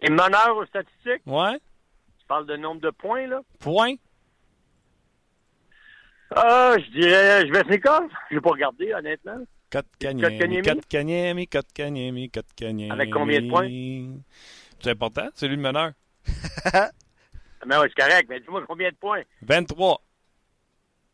[0.00, 1.22] Est meneur aux statistiques?
[1.26, 1.58] Ouais.
[2.20, 3.40] Tu parles de nombre de points, là?
[3.58, 3.96] Points?
[6.36, 8.08] Ah, je dirais Svechnikov.
[8.30, 9.38] Je n'ai pas regardé, honnêtement.
[9.68, 12.90] Kotkaniemi, Kotkaniemi, Kotkaniemi, Kotkaniemi.
[12.90, 13.68] Avec combien de points?
[14.82, 15.92] C'est important, c'est lui le meneur.
[16.24, 18.26] mais oui, c'est correct.
[18.28, 19.22] Mais dis-moi combien de points?
[19.42, 20.00] 23.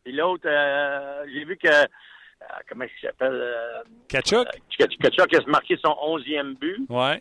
[0.07, 1.68] Et l'autre, euh, j'ai vu que.
[1.68, 1.85] Euh,
[2.68, 3.33] comment il s'appelle?
[3.35, 4.48] Euh, Kachuk?
[4.78, 6.87] Kachuk a marqué son 11e but.
[6.88, 7.20] Ouais.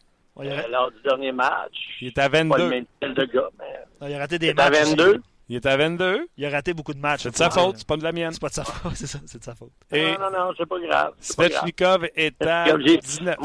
[0.70, 1.76] lors du dernier match.
[2.00, 2.50] Il est à 22.
[2.50, 4.10] Pas le même de gars, mais...
[4.10, 4.78] il a raté des matchs.
[4.78, 5.22] à 22.
[5.50, 6.28] Il est à 22.
[6.38, 7.24] Il a raté beaucoup de matchs.
[7.24, 8.32] C'est de sa faute, c'est pas de la mienne.
[8.32, 9.72] C'est pas de sa faute, c'est ça, c'est de sa faute.
[9.92, 11.14] Et non, non, non, c'est pas grave.
[11.20, 13.36] Svechnikov est à 19.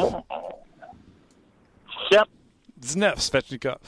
[2.10, 2.20] 7.
[2.82, 3.78] 19, Svechnikov.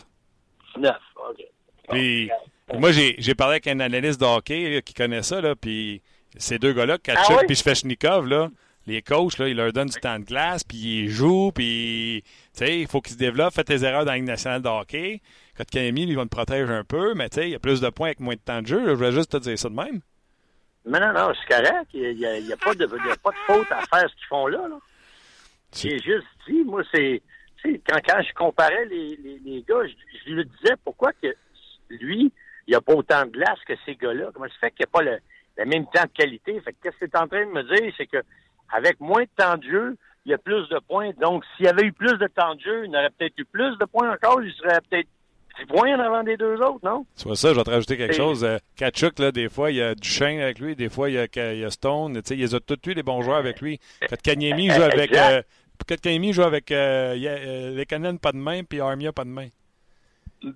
[0.78, 0.96] 9,
[1.30, 1.44] OK.
[1.90, 2.30] Puis,
[2.78, 6.00] moi, j'ai parlé avec un analyste de hockey qui connaît ça, là, puis
[6.36, 7.56] ces deux gars-là, Kachuk et ah oui?
[7.56, 8.48] Svechnikov, là,
[8.86, 12.22] les coachs, là, ils leur donnent du temps de glace, puis ils jouent, puis
[12.60, 13.54] il faut qu'ils se développent.
[13.54, 15.20] Faites tes erreurs dans la Ligue nationale de hockey.
[15.56, 18.08] Quand Camille, ils vont te protéger un peu, mais il y a plus de points
[18.08, 18.82] avec moins de temps de jeu.
[18.86, 20.00] je voulais juste te dire ça de même.
[20.84, 21.86] Mais non, non, c'est correct.
[21.94, 22.86] Il n'y a, a, pas de
[23.46, 24.68] faute à faire ce qu'ils font là.
[24.68, 24.78] là.
[25.74, 27.22] J'ai juste dit, moi, c'est
[27.64, 31.34] quand, quand je comparais les, les, les gars, je, lui disais pourquoi que
[31.90, 32.32] lui,
[32.66, 34.30] il n'y a pas autant de glace que ces gars-là.
[34.32, 36.60] Comment ça fait qu'il n'y a pas le, même temps de qualité?
[36.60, 37.92] Fait qu'est-ce que tu es en train de me dire?
[37.96, 38.22] C'est que
[38.72, 41.10] avec moins de temps de jeu, il y a plus de points.
[41.20, 43.76] Donc, s'il y avait eu plus de temps de jeu, il aurait peut-être eu plus
[43.78, 44.42] de points encore.
[44.42, 45.08] Il serait peut-être
[45.60, 47.06] 10 points en avant des deux autres, non?
[47.16, 48.42] Tu vois ça, je vais te rajouter quelque chose.
[48.42, 51.18] Euh, Kachuk, là, des fois, il y a Duchesne avec lui, des fois, il y
[51.18, 52.20] a, il y a Stone.
[52.30, 53.78] Il y a tous eu des bons joueurs avec lui.
[54.08, 55.42] Quand Kanyemi joue avec euh,
[55.86, 59.48] Kotkaniemi joue avec euh, euh pas de main, puis Armia pas de main.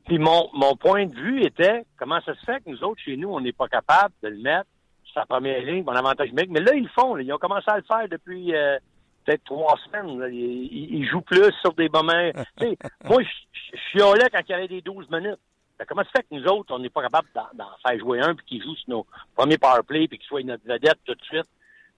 [0.07, 3.17] Puis mon, mon point de vue était comment ça se fait que nous autres, chez
[3.17, 4.67] nous, on n'est pas capable de le mettre
[5.05, 6.51] sur sa première ligne, bon avantage numérique?
[6.51, 7.17] Mais là, ils le font.
[7.17, 8.79] Ils ont commencé à le faire depuis euh,
[9.25, 10.23] peut-être trois semaines.
[10.33, 12.31] Ils, jouent plus sur des moments.
[13.05, 15.39] moi, je suis là quand il y avait des 12 minutes.
[15.87, 18.35] comment ça se fait que nous autres, on n'est pas capable d'en faire jouer un
[18.35, 21.25] puis qu'il joue sur nos premiers power play puis qu'il soit notre vedette tout de
[21.25, 21.49] suite?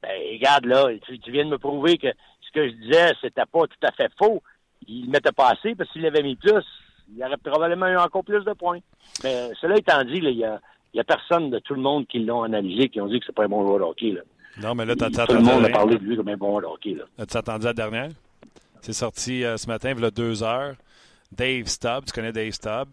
[0.03, 2.09] Ben, regarde là, tu, tu viens de me prouver que
[2.51, 4.43] ce que je disais, c'était pas tout à fait faux.
[4.87, 6.65] Il ne mettait pas assez parce qu'il avait mis plus,
[7.15, 8.81] il aurait probablement eu encore plus de points.
[9.23, 10.61] Mais cela étant dit, il y a,
[10.95, 13.35] y a personne de tout le monde qui l'ont analysé, qui ont dit que c'est
[13.35, 14.13] pas un bon joueur de hockey.
[14.13, 14.23] Là.
[14.63, 16.63] Non, mais là, tu Tout le monde a parlé de lui comme un bon joueur
[16.63, 16.97] de hockey.
[17.19, 18.11] As-tu attendu la dernière?
[18.81, 20.75] C'est sorti euh, ce matin, il y a deux heures.
[21.31, 22.89] Dave Stubb, tu connais Dave Stubb?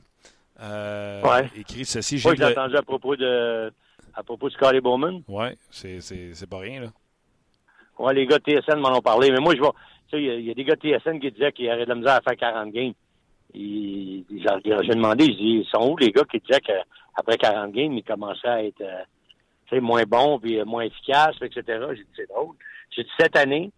[0.60, 1.50] Euh, ouais.
[1.56, 2.18] écrit ceci.
[2.18, 3.72] J'ai entendu à propos de
[4.14, 5.22] à propos de Scotty Bowman.
[5.28, 6.88] Oui, c'est pas rien, là.
[8.00, 9.74] Ouais, les gars de TSN m'en ont parlé, mais moi, je vois,
[10.10, 11.96] tu sais, il y, a des gars de TSN qui disaient qu'ils auraient de la
[11.96, 12.94] misère à faire 40 games.
[13.54, 18.04] J'ai demandé, je dis, ils sont où les gars qui disaient qu'après 40 games, ils
[18.04, 21.64] commençaient à être, euh, moins bons, puis euh, moins efficaces, etc.
[21.90, 22.56] J'ai dit, c'est drôle.
[22.92, 23.72] J'ai dit, cette année,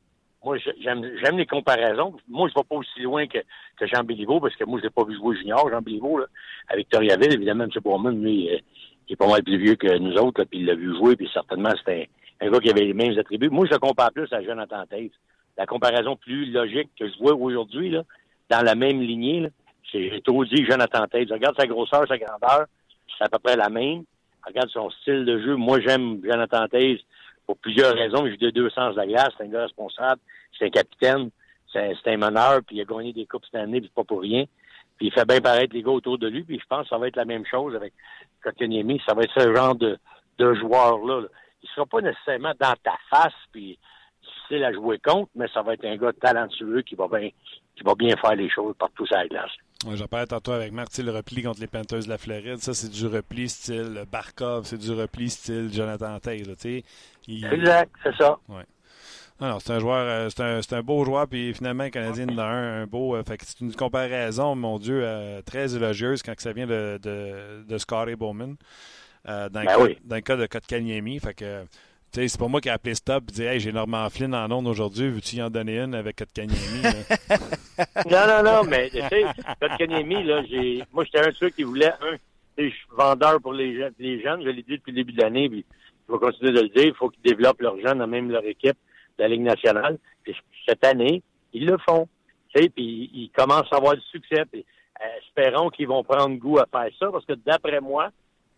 [0.43, 2.15] moi, j'aime les comparaisons.
[2.27, 3.39] Moi, je ne vais pas aussi loin que,
[3.77, 6.25] que Jean Béliveau, parce que moi, je l'ai pas vu jouer junior, Jean Béliveau, là,
[6.67, 7.33] à Victoriaville.
[7.33, 7.71] Évidemment, M.
[7.83, 8.57] Bourman, lui, euh,
[9.07, 11.29] il est pas mal plus vieux que nous autres, puis il l'a vu jouer, puis
[11.33, 12.09] certainement, c'était
[12.41, 13.49] un gars qui avait les mêmes attributs.
[13.49, 15.11] Moi, je le compare plus à Jonathan Tate.
[15.57, 18.03] La comparaison plus logique que je vois aujourd'hui, là,
[18.49, 19.49] dans la même lignée,
[19.91, 21.29] c'est, j'ai trop dit Jonathan Tate.
[21.29, 22.65] regarde sa grosseur, sa grandeur,
[23.17, 24.03] c'est à peu près la même.
[24.45, 25.55] regarde son style de jeu.
[25.55, 26.99] Moi, j'aime Jonathan Tate
[27.45, 28.25] pour plusieurs raisons.
[28.27, 29.29] Joue de deux sens de la glace.
[29.37, 30.21] C'est un gars responsable.
[30.57, 31.29] C'est un capitaine.
[31.73, 32.61] C'est, un meneur.
[32.65, 34.45] Puis il a gagné des coupes cette année, puis pas pour rien.
[34.97, 36.43] Puis il fait bien paraître les gars autour de lui.
[36.43, 37.93] Puis je pense que ça va être la même chose avec
[38.43, 39.01] Kotkaniemi.
[39.05, 39.97] Ça va être ce genre de,
[40.37, 41.21] de joueur-là.
[41.21, 41.27] Là
[41.61, 43.77] il sera pas nécessairement dans ta face puis
[44.23, 47.29] difficile à jouer contre, mais ça va être un gars talentueux qui va bien
[47.75, 49.51] qui va bien faire les choses partout sur la glace.
[49.85, 52.73] Ouais, J'en parlais tantôt avec Marc, le repli contre les Panthers de la Floride, ça
[52.73, 56.83] c'est du repli style Barkov, c'est du repli style Jonathan Taylor, tu
[57.27, 57.45] sais.
[57.51, 58.37] Exact, c'est ça.
[58.49, 58.65] Ouais.
[59.41, 62.37] Non, c'est un joueur, euh, c'est un, un, beau joueur, puis finalement, le Canadien en
[62.39, 63.15] a un, un beau.
[63.15, 66.99] Euh, fait que c'est une comparaison, mon Dieu, euh, très élogieuse quand ça vient de,
[67.01, 68.57] de, de Scotty Bowman.
[69.27, 71.19] Euh, dans, ben le cas, de Kotkaniemi.
[71.19, 71.63] Fait que,
[72.11, 74.67] c'est pas moi qui ai appelé stop et dit Hey, j'ai Normand Flynn en ondes
[74.67, 76.81] aujourd'hui, veux-tu y en donner une avec Kotkaniemi?
[78.09, 79.25] non, non, non, mais tu sais,
[79.59, 80.83] Kotkaniemi, là, j'ai.
[80.91, 82.15] Moi, j'étais un de ceux qui voulait un.
[82.57, 85.21] Je suis vendeur pour les, jeunes, les jeunes, je l'ai dit depuis le début de
[85.21, 85.65] l'année, puis
[86.07, 86.85] je vais continuer de le dire.
[86.85, 88.77] Il faut qu'ils développent leurs jeunes, même leur équipe
[89.17, 89.97] de la Ligue nationale.
[90.23, 90.35] Puis
[90.67, 91.21] cette année,
[91.53, 92.07] ils le font.
[92.53, 94.43] Puis ils commencent à avoir du succès.
[94.51, 94.65] Puis,
[95.01, 98.09] euh, espérons qu'ils vont prendre goût à faire ça, parce que d'après moi,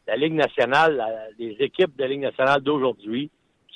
[0.08, 1.04] la Ligue nationale,
[1.38, 3.30] les équipes de la Ligue nationale d'aujourd'hui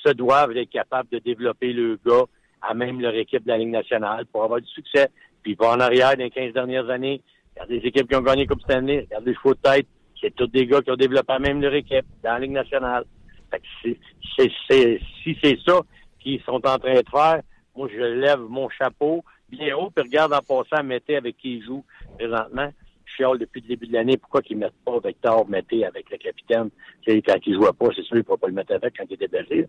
[0.04, 2.24] se doivent être capables de développer le gars
[2.62, 5.08] à même leur équipe de la Ligue nationale pour avoir du succès.
[5.42, 7.22] Puis pas en arrière dans les 15 dernières années.
[7.54, 9.86] Regardez les équipes qui ont gagné Coupe Stanley, regardez les chevaux de tête.
[10.20, 13.04] C'est tous des gars qui ont développé à même leur équipe dans la Ligue nationale.
[13.84, 13.98] si
[15.42, 15.80] c'est ça
[16.20, 17.42] qu'ils sont en train de faire,
[17.74, 21.84] moi je lève mon chapeau bien haut, puis regarde en passant Mété avec qui joue
[22.18, 22.70] présentement.
[23.06, 26.70] Chiale depuis le début de l'année pourquoi qu'ils mettent pas Victor Mété avec le capitaine?
[27.06, 29.04] sais, quand il jouait pas, c'est sûr qu'il ne pourra pas le mettre avec quand
[29.08, 29.68] il était blessé.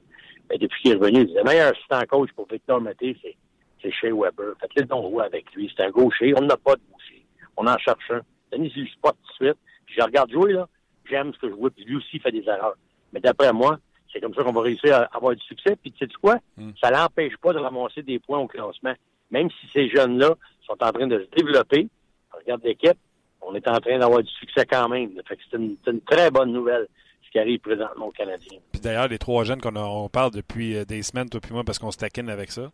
[0.50, 3.36] Mais depuis qu'il est revenu, le meilleur assistant coach pour Victor Mété, c'est
[3.82, 4.56] c'est Shea Weber.
[4.60, 5.72] Faites-le donc jouer avec lui.
[5.76, 6.34] C'est un gaucher.
[6.36, 7.24] On n'a pas de gaucher.
[7.58, 8.22] On en cherche un.
[8.52, 9.62] Donnez-lui le spot tout de suite.
[9.86, 10.68] Puis je regarde jouer, là.
[11.08, 11.70] J'aime ce que je vois.
[11.70, 12.76] Puis lui aussi, il fait des erreurs.
[13.14, 13.78] Mais d'après moi,
[14.12, 15.76] c'est comme ça qu'on va réussir à avoir du succès.
[15.76, 16.38] Puis tu sais quoi?
[16.58, 16.72] Hmm.
[16.82, 18.96] Ça l'empêche pas de ramasser des points au classement
[19.32, 20.36] même si ces jeunes-là
[20.66, 21.88] sont en train de se développer,
[22.32, 22.98] regarde l'équipe,
[23.42, 25.12] on est en train d'avoir du succès quand même.
[25.28, 26.88] c'est une, très bonne nouvelle
[27.26, 28.60] ce qui arrive présentement aux Canadiens.
[28.72, 31.64] Puis d'ailleurs, les trois jeunes qu'on on parle depuis euh, des semaines, toi puis moi,
[31.66, 32.72] parce qu'on se taquine avec ça.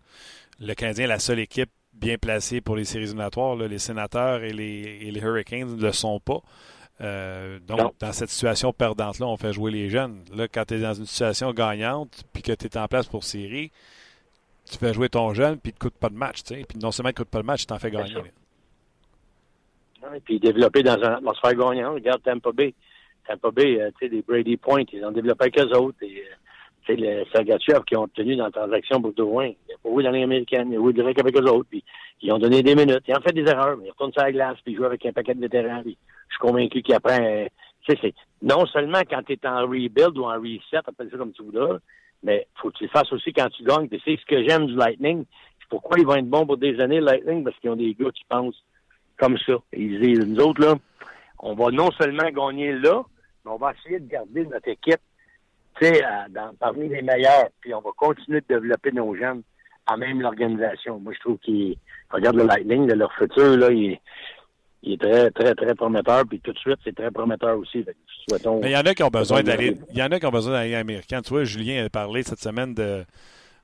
[0.60, 3.56] Le Canadien est la seule équipe bien placée pour les séries éliminatoires.
[3.56, 6.42] Les sénateurs et les, Hurricanes ne le sont pas.
[7.02, 10.24] Euh, donc, dans cette situation perdante-là, on fait jouer les jeunes.
[10.34, 13.24] Là, quand tu es dans une situation gagnante, puis que tu es en place pour
[13.24, 13.72] série,
[14.70, 16.44] tu fais jouer ton jeune, puis il ne te coûte pas de match.
[16.44, 18.14] Puis non seulement il ne coûte pas de match, tu t'en fais gagner.
[20.12, 21.94] Oui, puis développer dans une atmosphère gagnante.
[21.94, 22.74] Regarde Tampa Bay.
[23.28, 25.98] Tampa Bay, euh, tu sais, des Brady Point, ils ont développé avec eux autres.
[26.04, 26.08] Euh,
[26.86, 29.46] tu sais, les Sergachev qui ont obtenu dans la transaction pour Drouin.
[29.46, 31.70] Il a pas joué dans les américaines, il a joué direct avec eux autres.
[31.70, 31.84] Puis
[32.22, 33.04] ils ont donné des minutes.
[33.08, 35.06] Ils ont fait des erreurs, mais ils retournent sur la glace, puis ils jouent avec
[35.06, 35.82] un paquet de vétérans.
[35.84, 35.98] Puis
[36.28, 37.22] je suis convaincu qu'il apprend.
[37.22, 37.46] Euh,
[37.84, 41.18] tu sais, c'est non seulement quand tu es en rebuild ou en reset, appelle ça
[41.18, 41.78] comme tu voudras,
[42.24, 43.88] mais faut que tu le fasses aussi quand tu gagnes.
[43.88, 45.26] Tu sais, ce que j'aime du Lightning,
[45.70, 48.24] pourquoi ils vont être bons pour des années, Lightning, parce qu'ils ont des gars qui
[48.28, 48.62] pensent
[49.18, 49.54] comme ça.
[49.74, 50.76] ils disent, nous autres, là,
[51.40, 53.04] on va non seulement gagner là,
[53.46, 55.02] mais on va essayer de garder notre équipe,
[55.80, 56.02] tu sais,
[56.60, 57.50] parmi les meilleurs.
[57.62, 59.44] Puis on va continuer de développer nos jeunes
[59.86, 61.00] à même l'organisation.
[61.00, 61.78] Moi, je trouve qu'ils
[62.10, 64.00] regardent le Lightning, de leur futur, là, il,
[64.84, 66.24] il est très, très, très prometteur.
[66.28, 67.86] Puis tout de suite, c'est très prometteur aussi.
[68.30, 69.78] Mais il y en a qui ont besoin d'aller.
[69.92, 71.22] Il y en a qui ont besoin d'aller américain.
[71.22, 73.04] Tu vois, Julien a parlé cette semaine de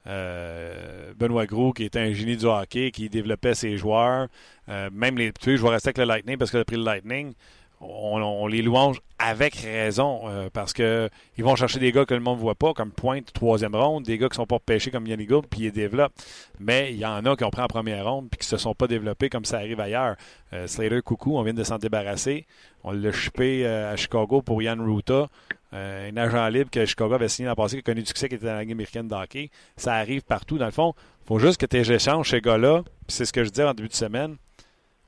[0.09, 4.27] euh, Benoît Gros, qui était un génie du hockey, qui développait ses joueurs.
[4.67, 5.31] Euh, même les.
[5.31, 7.33] Tu sais, je vais rester avec le Lightning parce qu'il a pris le Lightning
[7.81, 12.19] on, les louange avec raison euh, parce que ils vont chercher des gars que le
[12.19, 15.07] monde ne voit pas, comme Pointe, troisième ronde, des gars qui sont pas pêchés comme
[15.07, 16.13] Yannick Gould, puis ils développent.
[16.59, 18.73] Mais il y en a qui ont pris en première ronde puis qui se sont
[18.73, 20.15] pas développés comme ça arrive ailleurs.
[20.53, 22.45] Euh, Slater Coucou, on vient de s'en débarrasser.
[22.83, 25.27] On l'a chipé euh, à Chicago pour Yann Ruta,
[25.71, 28.35] un agent libre que Chicago avait signé l'an passé, qui a connu du succès, qui
[28.35, 29.51] était dans la Ligue américaine d'hockey.
[29.77, 30.57] Ça arrive partout.
[30.57, 30.93] Dans le fond,
[31.27, 33.93] faut juste que tu échanges ces gars-là, c'est ce que je disais en début de
[33.93, 34.37] semaine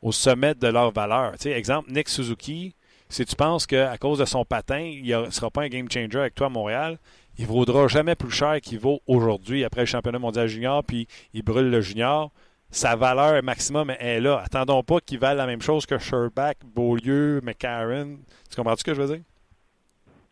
[0.01, 1.37] au sommet de leur valeur.
[1.37, 2.75] Tu exemple, Nick Suzuki,
[3.09, 6.19] si tu penses qu'à cause de son patin, il ne sera pas un game changer
[6.19, 6.97] avec toi à Montréal,
[7.37, 11.07] il ne vaudra jamais plus cher qu'il vaut aujourd'hui après le championnat mondial junior, puis
[11.33, 12.31] il brûle le junior.
[12.69, 14.41] Sa valeur maximum est là.
[14.45, 18.17] Attendons pas qu'il vaille la même chose que Sherback, Beaulieu, McCarron.
[18.49, 19.23] Tu comprends ce que je veux dire?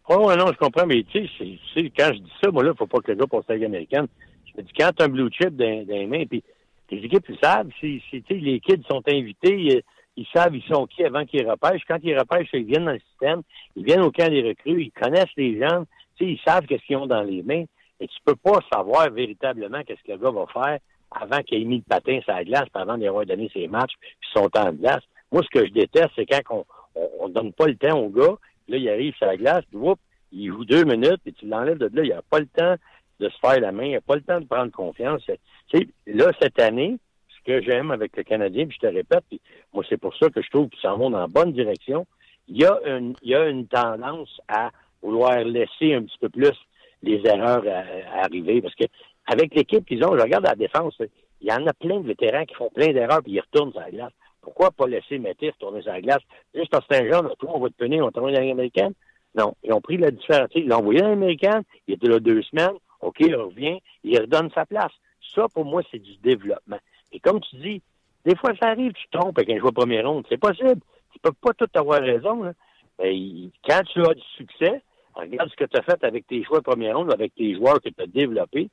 [0.10, 3.00] Oui, non, je comprends, mais tu sais, quand je dis ça, moi là, faut pas
[3.00, 4.08] que le gars passe la Ligue américaine.
[4.46, 6.44] Je me dis, quand tu as un blue chip dans, les mains, puis
[6.92, 9.84] les équipes, ils savent, si, les kids sont invités,
[10.16, 11.84] ils, savent ils sont qui avant qu'ils repêchent.
[11.88, 13.42] Quand ils repêchent, ils viennent dans le système,
[13.76, 15.86] ils viennent au camp des recrues, ils connaissent les gens,
[16.20, 17.66] ils savent qu'est-ce qu'ils ont dans les mains.
[18.00, 20.80] Et tu peux pas savoir véritablement qu'est-ce que le gars va faire
[21.12, 23.94] avant qu'il ait mis le patin sur la glace, puis avant d'avoir donné ses matchs,
[24.00, 25.04] puis son temps de glace.
[25.32, 26.66] Moi, ce que je déteste, c'est quand on,
[27.20, 28.36] on, donne pas le temps au gars,
[28.68, 30.00] là, il arrive sur la glace, puis whoop,
[30.32, 32.76] il joue deux minutes, et tu l'enlèves de là, il a pas le temps
[33.20, 35.24] de se faire la main, il a pas le temps de prendre confiance
[36.08, 36.98] là, cette année,
[37.30, 39.42] ce que j'aime avec le Canadien, puis je te répète, puis
[39.74, 42.06] moi, c'est pour ça que je trouve qu'ils s'en vont dans la bonne direction.
[42.48, 46.54] Il y a une, y a une tendance à vouloir laisser un petit peu plus
[47.02, 47.64] les erreurs
[48.22, 48.86] arriver, parce que
[49.28, 51.00] avec l'équipe qu'ils ont, je regarde la défense,
[51.42, 53.80] il y en a plein de vétérans qui font plein d'erreurs puis ils retournent sur
[53.80, 54.12] la glace.
[54.42, 56.22] Pourquoi pas laisser Métis tourner sur la glace?
[56.54, 58.94] Juste parce que c'est un genre, toi, on va te punir, on tourner dans l'américaine.
[59.36, 60.50] Non, ils ont pris la différence.
[60.56, 64.50] Ils l'ont envoyé dans l'américaine, il était là deux semaines, OK, il revient, il redonne
[64.52, 64.91] sa place.
[65.34, 66.80] Ça, pour moi, c'est du développement.
[67.12, 67.82] Et comme tu dis,
[68.26, 70.26] des fois, ça arrive, tu trompes avec un joueur premier ronde.
[70.30, 70.82] C'est possible.
[71.14, 72.54] Tu peux pas tout avoir raison.
[73.00, 74.82] quand tu as du succès,
[75.16, 77.89] regarde ce que tu as fait avec tes joueurs première ronde, avec tes joueurs que
[77.89, 78.70] tu as développés.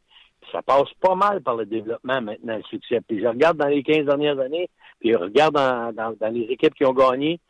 [0.52, 3.00] Ça passe pas mal par le développement maintenant, le succès.
[3.06, 4.68] Puis je regarde dans les 15 dernières années,
[5.00, 7.40] puis je regarde dans, les équipes qui ont gagné.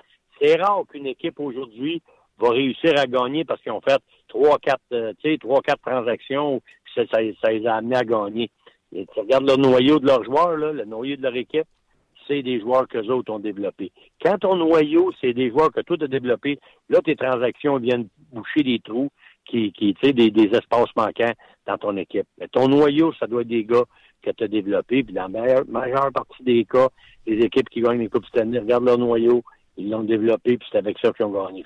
[0.41, 2.03] C'est rare qu'une équipe aujourd'hui
[2.39, 6.61] va réussir à gagner parce qu'ils ont fait trois, quatre, euh, trois, quatre transactions,
[6.95, 8.51] ça, ça, ça les a amenés à gagner
[8.93, 11.66] Et tu regardes le noyau de leurs joueurs, là, le noyau de leur équipe,
[12.26, 13.93] c'est des joueurs que autres ont développés.
[14.22, 16.59] Quand ton noyau, c'est des joueurs que toi tu as développés,
[16.89, 19.11] là, tes transactions viennent boucher des trous,
[19.47, 21.32] qui, qui tu sais, des, des espaces manquants
[21.66, 22.26] dans ton équipe.
[22.39, 23.84] Mais ton noyau, ça doit être des gars
[24.22, 25.05] que tu as développés.
[25.05, 26.89] Puis dans la majeure partie des cas,
[27.26, 29.43] les équipes qui gagnent les Coupes Stanley regardent leur noyau,
[29.76, 31.64] ils l'ont développé, puis c'est avec ça qu'ils ont gagné.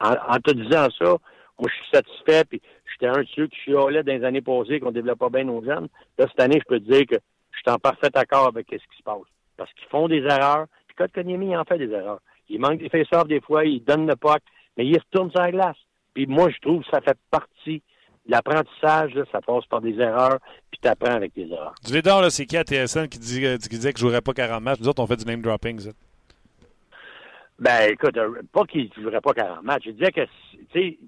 [0.00, 1.16] En, te disant ça,
[1.58, 4.80] moi, je suis satisfait, puis j'étais un de ceux qui chialait dans les années passées
[4.80, 5.88] qu'on développe pas bien nos jeunes.
[6.18, 7.16] Là, cette année, je peux te dire que
[7.52, 9.22] je suis en parfait accord avec ce qui se passe.
[9.56, 12.20] Parce qu'ils font des erreurs, puis il en fait des erreurs.
[12.48, 14.40] Il manque des face-offs des fois, il donne le puck,
[14.76, 15.76] mais il retourne sur la glace.
[16.14, 17.82] Puis moi, je trouve que ça fait partie
[18.26, 20.38] l'apprentissage, ça passe par des erreurs,
[20.70, 21.74] puis tu apprends avec des erreurs.
[21.84, 24.32] Du leader, c'est qui à TSN qui, dit, qui disait que je ne jouerais pas
[24.32, 24.80] 40 matchs?
[24.80, 25.90] Nous autres, on fait du name dropping, ça.
[27.62, 28.18] Ben, écoute,
[28.50, 29.84] pas qu'il ne jouerait pas 40 matchs.
[29.86, 30.98] Je disais que, tu sais,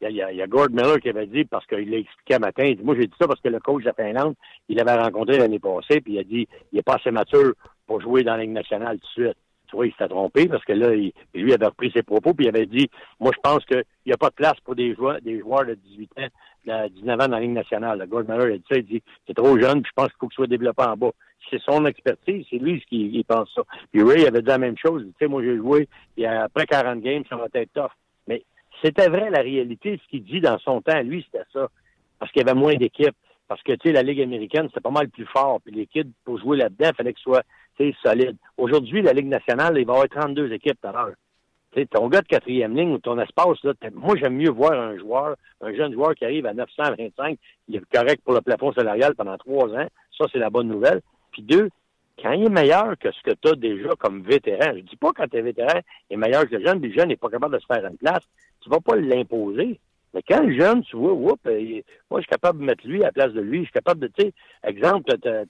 [0.00, 2.96] il y, a Gord Miller qui avait dit, parce qu'il l'a expliqué un matin, moi
[2.98, 4.34] j'ai dit ça parce que le coach de Finlande,
[4.68, 7.52] il l'avait rencontré l'année passée, puis il a dit, il n'est pas assez mature
[7.86, 9.38] pour jouer dans la Ligue nationale tout de suite.
[9.82, 12.66] Il s'était trompé parce que là, il, lui avait repris ses propos, puis il avait
[12.66, 16.10] dit, moi je pense qu'il n'y a pas de place pour des joueurs, de 18
[16.18, 16.28] ans,
[16.66, 17.98] de 19 ans dans la Ligue nationale.
[17.98, 20.28] Le Miller a dit ça, il dit, c'est trop jeune, puis je pense qu'il faut
[20.28, 21.10] qu'il soit développé en bas
[21.50, 23.62] c'est son expertise, c'est lui qui pense ça.
[23.92, 25.04] Puis Ray avait dit la même chose.
[25.04, 27.90] Tu sais, moi j'ai joué, et après 40 games, ça va être tough.
[28.26, 28.42] Mais
[28.82, 31.68] c'était vrai la réalité, ce qu'il dit dans son temps, lui, c'était ça.
[32.18, 33.16] Parce qu'il y avait moins d'équipes.
[33.46, 35.60] Parce que, tu sais, la Ligue américaine, c'était pas mal plus fort.
[35.60, 37.44] Puis les pour jouer là-dedans, il fallait que soit,
[37.78, 38.36] sais, solide.
[38.56, 41.14] Aujourd'hui, la Ligue nationale, il va y avoir 32 équipes par heure.
[41.72, 44.72] Tu sais, ton gars de quatrième ligne ou ton espace, là, moi, j'aime mieux voir
[44.72, 48.72] un joueur, un jeune joueur qui arrive à 925, il est correct pour le plafond
[48.72, 49.88] salarial pendant trois ans.
[50.16, 51.00] Ça, c'est la bonne nouvelle.
[51.32, 51.68] Puis deux,
[52.22, 55.10] quand il est meilleur que ce que tu as déjà comme vétéran, je dis pas
[55.12, 57.28] quand tu es vétéran, il est meilleur que le jeune, puis le jeune n'est pas
[57.28, 58.22] capable de se faire une place,
[58.60, 59.80] tu vas pas l'imposer.
[60.14, 63.02] Mais quand le jeune, tu vois, oups, euh, moi, je suis capable de mettre lui
[63.02, 63.58] à la place de lui.
[63.58, 65.44] Je suis capable de, tu sais, exemple, t'as,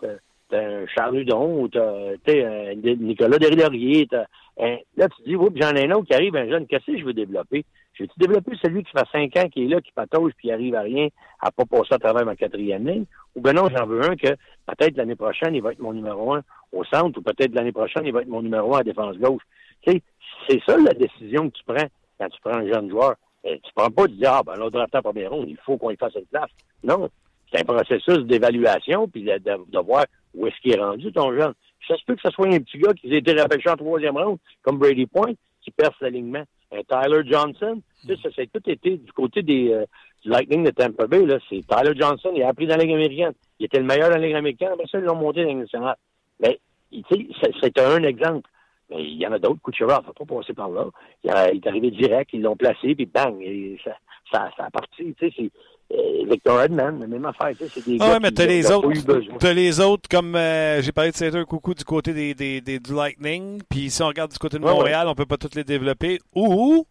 [0.55, 3.70] un Charles Hudon ou t'as, un Nicolas Derrière.
[3.70, 7.05] là, tu dis, oups, j'en ai un autre qui arrive, un jeune, qu'est-ce que je
[7.05, 7.64] veux développer?
[7.94, 10.74] Je veux-tu développer celui qui fait cinq ans, qui est là, qui patauge, puis arrive
[10.74, 11.09] à rien,
[11.40, 13.05] à pas passer à travers ma quatrième ligne?
[13.36, 14.34] Ou ben non, j'en veux un que
[14.66, 16.42] peut-être l'année prochaine, il va être mon numéro un
[16.72, 19.42] au centre, ou peut-être l'année prochaine, il va être mon numéro un à défense gauche.
[19.86, 21.88] C'est ça la décision que tu prends
[22.18, 23.14] quand tu prends un jeune joueur.
[23.44, 25.76] Et tu prends pas de dire, ah, ben, l'autre drafté en première ronde, il faut
[25.76, 26.50] qu'on y fasse une place.
[26.82, 27.09] Non.
[27.55, 31.52] C'est un processus d'évaluation, puis de, voir où est-ce qu'il est rendu, ton jeune.
[31.86, 34.16] Ça se peut que ce soit un petit gars qui a été repêché en troisième
[34.16, 36.42] ronde, comme Brady Point, qui perce l'alignement.
[36.72, 39.84] Un Tyler Johnson, ça, c'est tout été du côté des, euh,
[40.24, 41.38] du Lightning de Tampa Bay, là.
[41.48, 43.32] C'est Tyler Johnson, il a appris dans la Ligue américaine.
[43.61, 45.55] Il était le meilleur dans la Ligue américaine, après ça, ils l'ont monté dans la
[45.55, 45.96] nationale.
[46.40, 46.59] Mais,
[46.90, 48.48] tu sais, c'est un exemple.
[48.90, 49.61] Mais il y en a d'autres.
[49.62, 50.86] Kucherov ne faut pas passer par là.
[51.22, 53.36] Il, est arrivé direct, ils l'ont placé, puis bang,
[53.84, 53.96] ça,
[54.32, 55.14] ça, ça a parti.
[55.14, 55.48] Tu sais, euh,
[55.91, 57.53] Victor Edman, la même affaire.
[57.59, 58.91] C'est des ah, ouais, mais t'as les autres.
[59.39, 62.78] T'as les autres, comme euh, j'ai parlé de Saint Coucou du côté des, des, des,
[62.78, 63.61] du Lightning.
[63.68, 65.12] Puis si on regarde du côté de Montréal, ouais.
[65.12, 66.20] on peut pas tous les développer.
[66.35, 66.87] Ou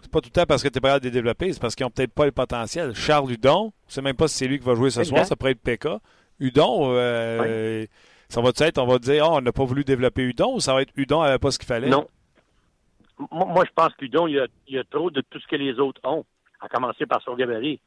[0.00, 1.60] c'est pas tout le temps parce que tu es pas capable de les développer, c'est
[1.60, 2.94] parce qu'ils n'ont peut-être pas le potentiel.
[2.94, 5.36] Charles Hudon, je sais même pas si c'est lui qui va jouer ce soir, ça
[5.36, 5.88] pourrait être PK.
[6.38, 7.40] Hudon, euh,
[7.82, 7.88] ouais.
[8.28, 10.74] ça va être, on va dire, oh, on n'a pas voulu développer Hudon ou ça
[10.74, 11.88] va être Hudon n'avait pas ce qu'il fallait?
[11.88, 12.06] Non.
[13.30, 16.00] Moi, je pense qu'Hudon, il, il y, a, trop de tout ce que les autres
[16.04, 16.24] ont,
[16.60, 17.80] à commencer par son gabarit.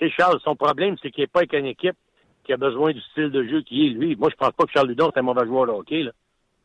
[0.00, 1.96] Tu sais, Charles, son problème, c'est qu'il n'est pas avec une équipe
[2.44, 4.16] qui a besoin du style de jeu qui est lui.
[4.16, 6.02] Moi, je pense pas que Charles Hudon, c'est un mauvais joueur de hockey.
[6.02, 6.12] Là.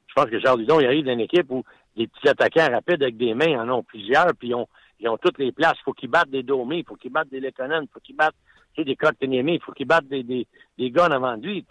[0.08, 1.64] Je pense que Charles Hudon, il arrive d'une équipe où
[1.98, 4.56] des petits attaquants rapides avec des mains en ont plusieurs, puis ils
[5.08, 5.76] ont, toutes les places.
[5.82, 8.16] Il faut qu'ils battent des Domés, il faut qu'ils battent des Lekonen, il faut qu'ils
[8.16, 8.36] battent
[8.78, 11.66] des Kotkaniemi, il faut qu'ils battent des, des, des avant lui.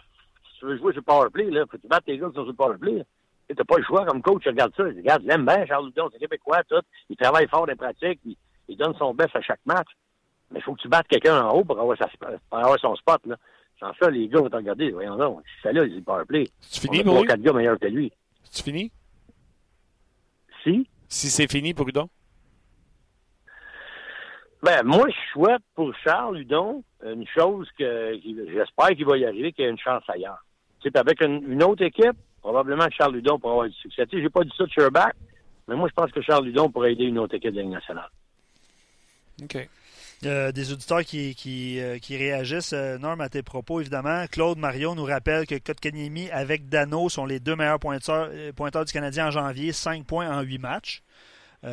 [0.51, 2.51] Si tu veux jouer sur powerplay, il faut qu'ils battent les gars qui sont sur
[2.51, 3.03] le powerplay.
[3.49, 4.83] Tu n'as pas le choix comme coach, regarde ça.
[4.83, 6.81] Regarde, il aime bien Charles Houdon, c'est québécois, tout.
[7.09, 8.35] Il travaille fort des pratiques, il,
[8.67, 9.87] il donne son best à chaque match.
[10.55, 12.95] Mais il faut que tu battes quelqu'un en haut pour avoir, sa, pour avoir son
[12.95, 13.19] spot.
[13.25, 13.35] Là.
[13.77, 14.89] Sans ça, les gars vont te regarder.
[14.89, 16.47] Voyons donc, c'est là, il est powerplay.
[16.61, 18.09] C'est fini, pour quatre gars meilleurs que lui.
[18.45, 18.89] C'est fini?
[20.63, 20.87] Si?
[21.09, 22.07] Si c'est fini pour Hudon?
[24.63, 29.51] Ben, moi, je souhaite pour Charles Hudon une chose que j'espère qu'il va y arriver,
[29.51, 30.43] qu'il y ait une chance ailleurs.
[30.79, 34.07] Tu sais, avec une, une, autre équipe, probablement que Charles Hudon pourra avoir du succès.
[34.07, 35.15] Tu sais, j'ai pas dit ça de Sherback,
[35.67, 37.73] mais moi, je pense que Charles Hudon pourrait aider une autre équipe de la Ligue
[37.73, 38.09] nationale.
[39.43, 39.69] OK.
[40.23, 42.73] Euh, des auditeurs qui, euh, réagissent.
[42.73, 44.25] Euh, Norm, à tes propos, évidemment.
[44.27, 48.29] Claude Marion nous rappelle que Kotkaniemi avec Dano sont les deux meilleurs pointeurs,
[48.85, 51.03] du Canadien en janvier, 5 points en 8 matchs.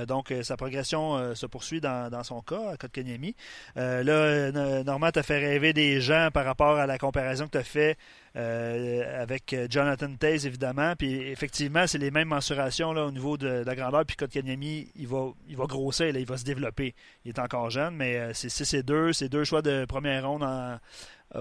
[0.08, 3.36] Donc, sa progression se poursuit dans, son cas, à Kotkaniemi.
[3.76, 7.62] Là, Normand t'a fait rêver des gens par rapport à la comparaison que tu as
[7.62, 7.98] fait
[8.34, 10.94] avec Jonathan Taze, évidemment.
[10.96, 14.04] Puis, effectivement, c'est les mêmes mensurations là, au niveau de, de la grandeur.
[14.06, 16.94] Puis, Kotkaniemi, il va, il va grossir, là, il va se développer.
[17.24, 19.12] Il est encore jeune, mais c'est 6 et 2.
[19.12, 20.78] C'est deux choix de première ronde en,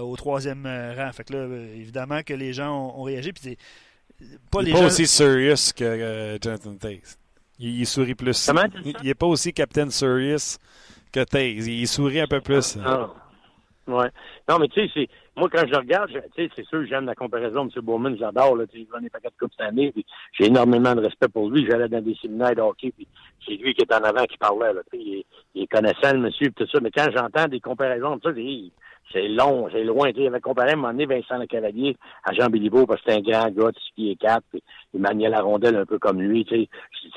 [0.00, 1.12] au troisième rang.
[1.12, 3.32] Fait que là, évidemment que les gens ont, réagi.
[3.32, 3.56] Puis
[4.50, 7.18] pas il n'est pas aussi serious que Jonathan Taze.
[7.58, 8.50] Il, sourit plus.
[8.84, 10.58] il n'est pas aussi Captain Serious
[11.12, 11.66] que Taze.
[11.66, 12.76] Il sourit un peu plus.
[12.84, 13.10] Ah.
[13.88, 14.08] Ouais.
[14.48, 17.62] Non, mais tu sais, moi, quand je regarde, tu sais, c'est sûr, j'aime la comparaison.
[17.62, 17.82] M.
[17.82, 18.54] Bowman, j'adore.
[18.56, 19.92] Là, il gagne pas quatre coupes cette année.
[20.38, 21.66] J'ai énormément de respect pour lui.
[21.68, 22.62] J'allais dans des séminaires de.
[22.76, 23.08] Puis
[23.44, 24.72] c'est lui qui est en avant qui parlait.
[24.72, 25.24] Là, il,
[25.54, 26.78] il est connaissant, le monsieur, tout ça.
[26.80, 28.40] Mais quand j'entends des comparaisons comme ça,
[29.12, 30.10] c'est long, c'est loin.
[30.14, 33.18] Il avait comparé à un moment Vincent Le Cavalier à Jean Béliveau parce que c'est
[33.18, 34.62] un grand gars, qui est quatre, puis
[34.94, 36.46] il maniait la rondelle un peu comme lui.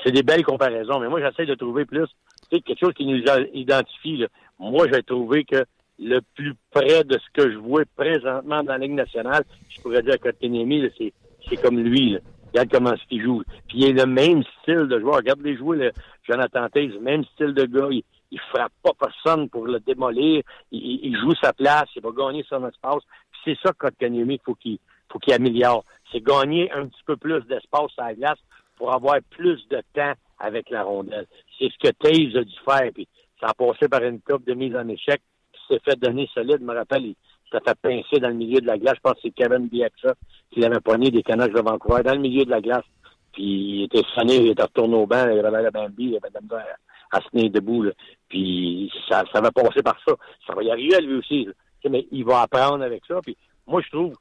[0.04, 0.98] C'est des belles comparaisons.
[0.98, 2.06] Mais moi, j'essaie de trouver plus
[2.50, 3.22] quelque chose qui nous
[3.54, 4.24] identifie.
[4.58, 5.64] Moi, j'ai trouvé que
[5.98, 10.02] le plus près de ce que je vois présentement dans la Ligue nationale, je pourrais
[10.02, 11.12] dire que Kotkaniemi, c'est,
[11.48, 12.12] c'est comme lui.
[12.12, 12.18] Là.
[12.48, 13.42] Regarde comment qu'il joue.
[13.68, 15.16] Puis il a le même style de joueur.
[15.16, 15.92] Regarde les jouer, le
[16.22, 17.88] Jonathan Taze, même style de gars.
[17.90, 20.42] Il, il frappe pas personne pour le démolir.
[20.72, 21.88] Il, joue sa place.
[21.94, 23.02] Il va gagner son espace.
[23.30, 24.78] Puis c'est ça, Kotkaniemi, faut qu'il
[25.10, 25.84] faut qu'il améliore.
[26.12, 28.38] C'est gagner un petit peu plus d'espace à la glace
[28.76, 31.26] pour avoir plus de temps avec la rondelle.
[31.58, 32.90] C'est ce que Taze a dû faire.
[32.92, 33.08] Puis
[33.40, 35.20] ça a passé par une coupe de mise en échec
[35.68, 36.58] s'est fait donner solide.
[36.60, 37.16] Je me rappelle, il
[37.50, 38.96] s'est fait pincer dans le milieu de la glace.
[38.96, 40.14] Je pense que c'est Kevin Bieksa
[40.50, 42.84] qui avait poigné des canages de Vancouver dans le milieu de la glace.
[43.32, 46.30] Puis il était sonné, il était retourné au banc, il avait la bambi, il avait
[46.32, 46.76] la misère
[47.12, 47.86] à, se tenir debout.
[48.28, 50.14] Puis ça, ça va passer par ça.
[50.46, 51.48] Ça va y arriver à lui aussi.
[51.88, 53.20] Mais il va apprendre avec ça.
[53.22, 53.36] Puis
[53.66, 54.14] moi, je trouve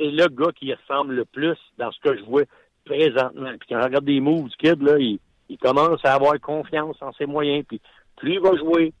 [0.00, 2.44] c'est le gars qui ressemble le plus dans ce que je vois
[2.84, 3.50] présentement.
[3.58, 6.96] Puis quand je regarde des moves du kid, là, il, il commence à avoir confiance
[7.02, 7.64] en ses moyens.
[7.68, 7.80] Puis
[8.16, 8.92] plus il va jouer,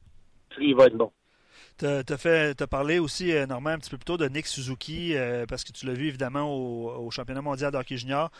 [0.50, 1.10] plus il va être bon.
[1.80, 5.46] Tu as, parlé aussi, euh, Normand, un petit peu plus tôt de Nick Suzuki, euh,
[5.46, 8.30] parce que tu l'as vu évidemment au, championnat mondial d'hockey junior.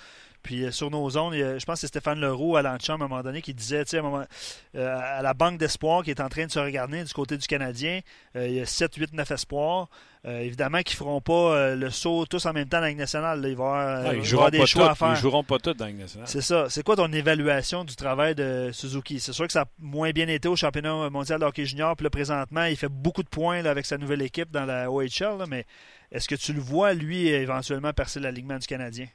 [0.43, 3.09] Puis euh, sur nos zones, je pense que c'est Stéphane Leroux à l'Ancham à un
[3.09, 6.51] moment donné qui disait, tu sais, à, la banque d'espoir qui est en train de
[6.51, 8.01] se regarder du côté du Canadien,
[8.35, 9.89] il y a 7, 8, 9 espoirs.
[10.27, 12.89] Euh, évidemment qu'ils ne feront pas euh, le saut tous en même temps dans la
[12.91, 13.43] Ligue nationale.
[13.49, 15.13] Il va y avoir, des choix à faire.
[15.13, 16.29] Ils joueront pas tous dans la Ligue nationale.
[16.29, 16.67] C'est ça.
[16.69, 19.19] C'est quoi ton évaluation du travail de Suzuki?
[19.19, 21.97] C'est sûr que ça a moins bien été au championnat mondial de hockey junior.
[21.97, 25.47] Puis là, présentement, il fait beaucoup de points avec sa nouvelle équipe dans la OHL.
[25.49, 25.65] mais
[26.13, 29.07] est-ce que tu le vois, lui, éventuellement percer l'alignement du Canadien?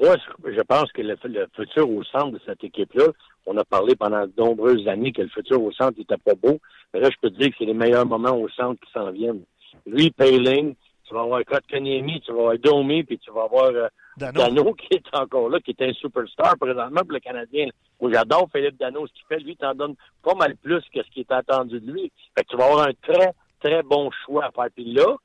[0.00, 1.16] Moi, je pense que le,
[1.54, 3.06] futur au centre de cette équipe-là,
[3.46, 6.58] on a parlé pendant de nombreuses années que le futur au centre n'était pas beau.
[6.92, 9.10] Mais là, je peux te dire que c'est les meilleurs moments au centre qui s'en
[9.10, 9.42] viennent
[9.86, 10.74] lui, Payling,
[11.04, 14.74] tu vas avoir Kotkaniemi, tu vas avoir Domi, puis tu vas avoir euh, Dano.
[14.74, 17.68] qui est encore là, qui est un superstar présentement pour le Canadien.
[18.00, 19.40] Moi, j'adore Philippe Dano, ce qu'il fait.
[19.40, 22.12] Lui, t'en donne pas mal plus que ce qui est attendu de lui.
[22.36, 23.32] Fait que tu vas avoir un très,
[23.62, 24.70] très bon choix à faire.
[24.74, 25.16] Puis là,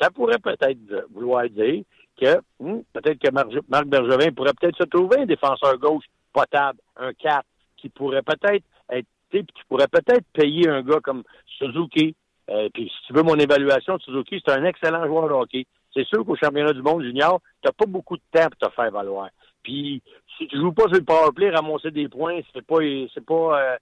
[0.00, 0.78] ça pourrait peut-être
[1.12, 1.82] vouloir dire
[2.20, 7.12] que hmm, peut-être que Marc, Bergevin pourrait peut-être se trouver un défenseur gauche potable, un
[7.12, 7.44] 4,
[7.76, 11.24] qui pourrait peut-être être, qui pourrait peut-être payer un gars comme
[11.58, 12.14] Suzuki,
[12.50, 15.66] euh, puis si tu veux mon évaluation, Suzuki, c'est un excellent joueur de hockey.
[15.92, 18.74] C'est sûr qu'au championnat du monde junior, tu n'as pas beaucoup de temps pour te
[18.74, 19.30] faire valoir.
[19.62, 20.02] Puis
[20.36, 22.78] si tu joues pas sur le powerplay, ramasser des points, c'est pas
[23.14, 23.76] c'est pas euh,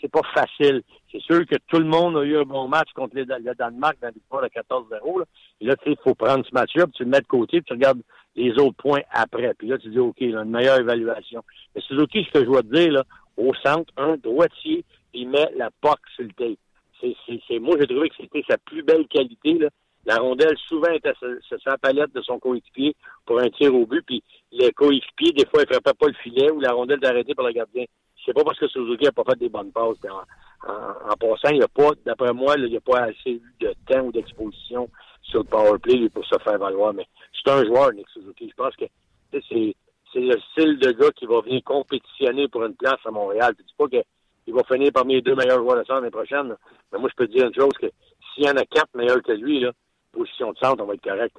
[0.00, 0.82] c'est pas facile.
[1.12, 4.12] C'est sûr que tout le monde a eu un bon match contre le Danemark dans
[4.14, 5.24] l'histoire de 14-0.
[5.60, 7.60] Et là, tu sais, il faut prendre ce match-là, puis tu le mets de côté,
[7.60, 8.02] puis tu regardes
[8.34, 9.54] les autres points après.
[9.54, 11.42] Puis là, tu dis, OK, là, une meilleure évaluation.
[11.74, 13.04] Mais Suzuki, ce que je dois te dire, là,
[13.36, 14.84] au centre, un droitier,
[15.14, 16.58] il met la POC sur le tape
[17.00, 19.54] c'est, moi, j'ai trouvé que c'était sa plus belle qualité.
[19.54, 19.68] Là.
[20.04, 24.04] La rondelle, souvent, était sur, sa palette de son coéquipier pour un tir au but.
[24.06, 24.22] Puis
[24.52, 27.46] le coéquipier, des fois, il frappait pas le filet ou la rondelle est arrêtée par
[27.46, 27.84] le gardien.
[28.26, 29.96] C'est pas parce que Suzuki n'a pas fait des bonnes passes.
[30.66, 34.00] En, passant, il n'y a pas, d'après moi, il n'y a pas assez de temps
[34.00, 34.90] ou d'exposition
[35.22, 36.92] sur le power play pour se faire valoir.
[36.92, 38.50] Mais c'est un joueur, Nick Suzuki.
[38.50, 38.84] Je pense que
[39.32, 39.74] c'est,
[40.14, 43.54] le style de gars qui va venir compétitionner pour une place à Montréal.
[43.58, 44.02] Je dis pas que
[44.48, 46.54] il va finir parmi les deux meilleurs joueurs de centre l'année prochaine.
[46.92, 47.86] Mais moi, je peux te dire une chose, que
[48.34, 49.72] s'il y en a quatre meilleurs que lui, là,
[50.12, 51.36] position de centre, on va être correct.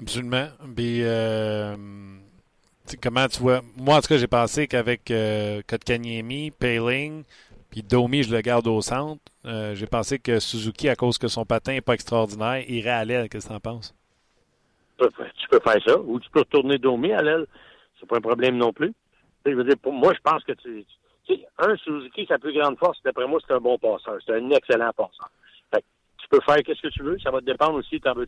[0.00, 0.46] Absolument.
[0.74, 1.76] Puis, euh,
[3.02, 3.60] comment tu vois...
[3.76, 7.24] Moi, en tout cas, j'ai pensé qu'avec euh, Kotkaniemi, Payling,
[7.70, 9.22] puis Domi, je le garde au centre.
[9.44, 13.04] Euh, j'ai pensé que Suzuki, à cause que son patin n'est pas extraordinaire, irait à
[13.04, 13.28] l'aile.
[13.28, 13.94] Qu'est-ce que tu en penses?
[14.98, 15.98] Tu peux faire ça.
[15.98, 17.46] Ou tu peux retourner Domi à l'aile.
[17.98, 18.92] C'est pas un problème non plus.
[19.46, 20.84] Je veux dire, pour moi, je pense que tu,
[21.58, 24.18] un Suzuki, sa plus grande force, d'après moi, c'est un bon passeur.
[24.26, 25.30] C'est un excellent passeur.
[25.72, 27.18] tu peux faire qu'est-ce que tu veux.
[27.20, 28.00] Ça va te dépendre aussi.
[28.00, 28.26] T'en veux,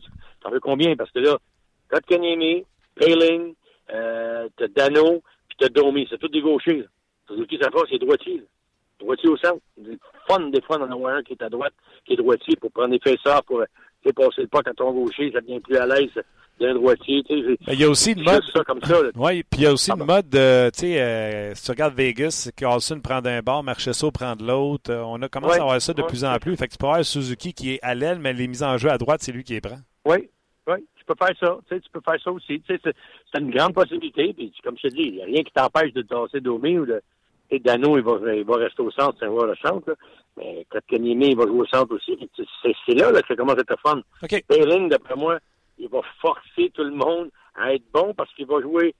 [0.51, 0.95] veux combien?
[0.95, 1.37] Parce que là,
[1.89, 3.55] Kotkaniemi, Payling,
[3.91, 6.07] euh, t'as Dano, puis t'as Domi.
[6.09, 6.85] C'est tous des gauchers.
[7.27, 8.43] Suzuki, sa force, c'est droitier.
[8.99, 9.61] Droitier au centre.
[10.27, 11.73] Fun, des fois, d'en avoir un qui est à droite,
[12.05, 13.63] qui est droitier pour prendre des faisseurs, pour
[14.15, 16.11] passer le pas à ton gaucher, ça devient plus à l'aise.
[16.59, 17.23] d'un droitier.
[17.29, 18.43] Il y a aussi une mode.
[18.53, 21.55] Ça comme ça, oui, puis il y a aussi une mode, de, tu sais, euh,
[21.55, 24.91] si tu regardes Vegas, Carlson prend d'un bord, Marchesso prend de l'autre.
[24.91, 26.55] Euh, on a commencé à voir ça de plus en plus.
[26.55, 28.89] Fait que tu peux avoir Suzuki qui est à l'aile, mais les mises en jeu
[28.89, 29.79] à droite, c'est lui qui les prend.
[30.05, 30.29] Oui,
[30.67, 30.75] oui,
[31.05, 31.57] tu peux faire ça.
[31.67, 32.61] Tu, sais, tu peux faire ça aussi.
[32.61, 34.33] Tu sais, c'est une grande possibilité.
[34.33, 36.85] Puis, comme je te dis, il n'y a rien qui t'empêche de tasser Domi ou
[36.85, 37.01] de.
[37.51, 39.89] Et Dano, il va, il va rester au centre, c'est voir le centre.
[39.89, 39.95] Là.
[40.37, 42.17] Mais Kotkaniemi, il va jouer au centre aussi.
[42.63, 44.01] C'est là, là que ça commence à être fun.
[44.23, 44.43] Okay.
[44.89, 45.37] d'après moi,
[45.77, 48.95] il va forcer tout le monde à être bon parce qu'il va jouer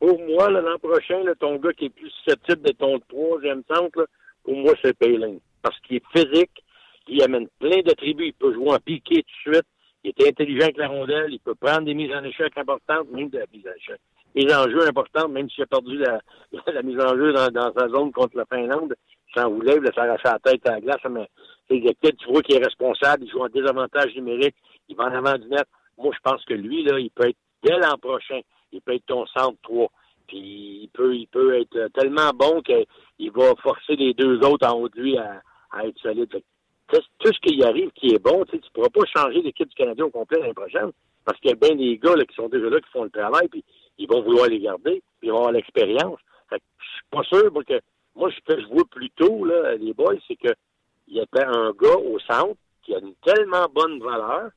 [0.00, 4.08] pour moi l'an prochain, là, ton gars qui est plus susceptible de ton troisième centre,
[4.42, 5.38] pour moi, c'est Payling.
[5.62, 6.64] Parce qu'il est physique,
[7.06, 9.66] il amène plein de tribus, il peut jouer en piqué tout de suite,
[10.04, 13.30] il est intelligent avec la rondelle, il peut prendre des mises en échec importantes, même
[13.30, 14.00] de la mise en échec.
[14.34, 16.20] Des enjeux importants, même s'il a perdu la,
[16.82, 18.94] mise en jeu dans, sa zone contre la Finlande,
[19.36, 21.28] vous lève, de s'arracher la tête à la glace, mais
[21.68, 24.56] peut-être tu vois qu'il est responsable, il joue en désavantage numérique,
[24.88, 25.66] il va en avant du net.
[25.98, 28.40] Moi, je pense que lui, là, il peut être, dès l'an prochain,
[28.72, 29.88] il peut être ton centre 3.
[30.26, 30.38] Puis
[30.82, 34.88] il peut, il peut être tellement bon qu'il va forcer les deux autres en haut
[34.88, 35.42] de lui à,
[35.84, 36.42] être solide.
[37.18, 39.74] Tout ce qui y arrive qui est bon, tu ne pourras pas changer l'équipe du
[39.74, 40.92] Canadien au complet l'année prochaine
[41.24, 43.10] parce qu'il y a bien des gars là, qui sont déjà là, qui font le
[43.10, 43.64] travail, puis
[43.98, 46.18] ils vont vouloir les garder, puis ils vont avoir l'expérience.
[46.50, 47.80] Je suis pas sûr que
[48.14, 50.52] moi, ce que je vois plutôt, là, les boys, c'est que
[51.08, 54.50] il y a un gars au centre qui a une tellement bonne valeur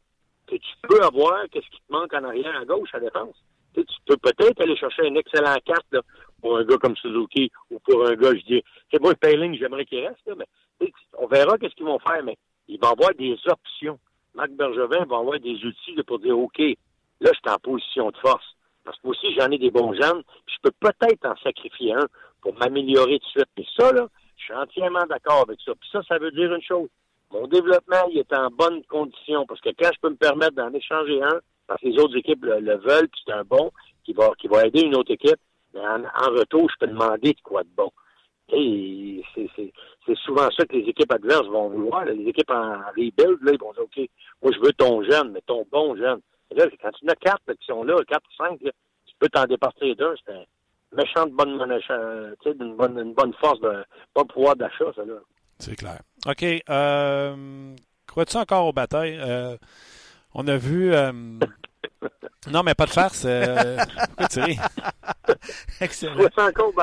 [0.47, 3.35] que tu peux avoir qu'est-ce qui te manque en arrière à gauche à défense.
[3.73, 5.95] Tu, peux peut-être aller chercher un excellent carte
[6.41, 9.85] pour un gars comme Suzuki ou pour un gars, je dis, c'est moi, Payling, j'aimerais
[9.85, 10.45] qu'il reste, là, mais
[11.25, 13.99] on verra qu'est-ce qu'ils vont faire, mais il va avoir des options.
[14.35, 18.17] Marc Bergevin va avoir des outils pour dire, OK, là, je suis en position de
[18.17, 18.45] force.
[18.83, 22.05] Parce que moi aussi, j'en ai des bons jeunes, je peux peut-être en sacrifier un
[22.41, 23.49] pour m'améliorer tout de suite.
[23.57, 24.07] Mais ça, là,
[24.37, 25.73] je suis entièrement d'accord avec ça.
[25.79, 26.89] Puis ça, ça veut dire une chose.
[27.31, 30.71] Mon développement, il est en bonne condition parce que quand je peux me permettre d'en
[30.71, 33.71] échanger un, parce que les autres équipes le, veulent, puis c'est un bon
[34.03, 35.39] qui va, qui va aider une autre équipe,
[35.73, 37.91] mais en, retour, je peux demander de quoi de bon.
[38.49, 42.05] C'est souvent ça que les équipes adverses vont vouloir.
[42.05, 44.09] Les équipes en rebuild, là, ils vont dire, OK,
[44.41, 46.19] moi, je veux ton jeune, mais ton bon jeune.
[46.51, 49.95] Là, quand tu as quatre qui sont là, quatre ou cinq, tu peux t'en départir
[49.95, 50.13] d'un.
[50.25, 50.43] C'est un
[50.95, 53.83] méchant de bonne, euh, d'une bonne, une bonne force, de
[54.13, 55.15] bon pouvoir d'achat, ça, là.
[55.57, 56.01] C'est clair.
[56.27, 56.43] OK.
[56.69, 57.75] Euh,
[58.07, 59.17] Crois-tu encore aux batailles?
[59.19, 59.57] Euh,
[60.33, 60.93] on a vu.
[62.51, 63.23] Non, mais pas de farce.
[63.25, 63.77] Euh...
[65.81, 66.13] Excellent.
[66.13, 66.73] Crois-tu encore aux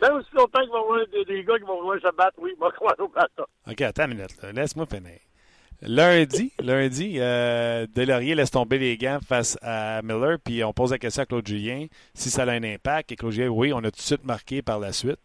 [0.00, 2.52] Même aussi longtemps qu'il va y avoir des, gars qui vont vouloir se battre, oui,
[2.56, 3.44] il va croire aux batailles.
[3.70, 4.36] OK, attends une minute.
[4.54, 5.18] Laisse-moi finir.
[5.80, 10.98] Lundi, lundi, euh, Delaurier laisse tomber les gants face à Miller, puis on pose la
[10.98, 13.12] question à Claude Julien si ça a un impact.
[13.12, 15.20] Et Claude Julien, oui, on a tout de suite marqué par la suite.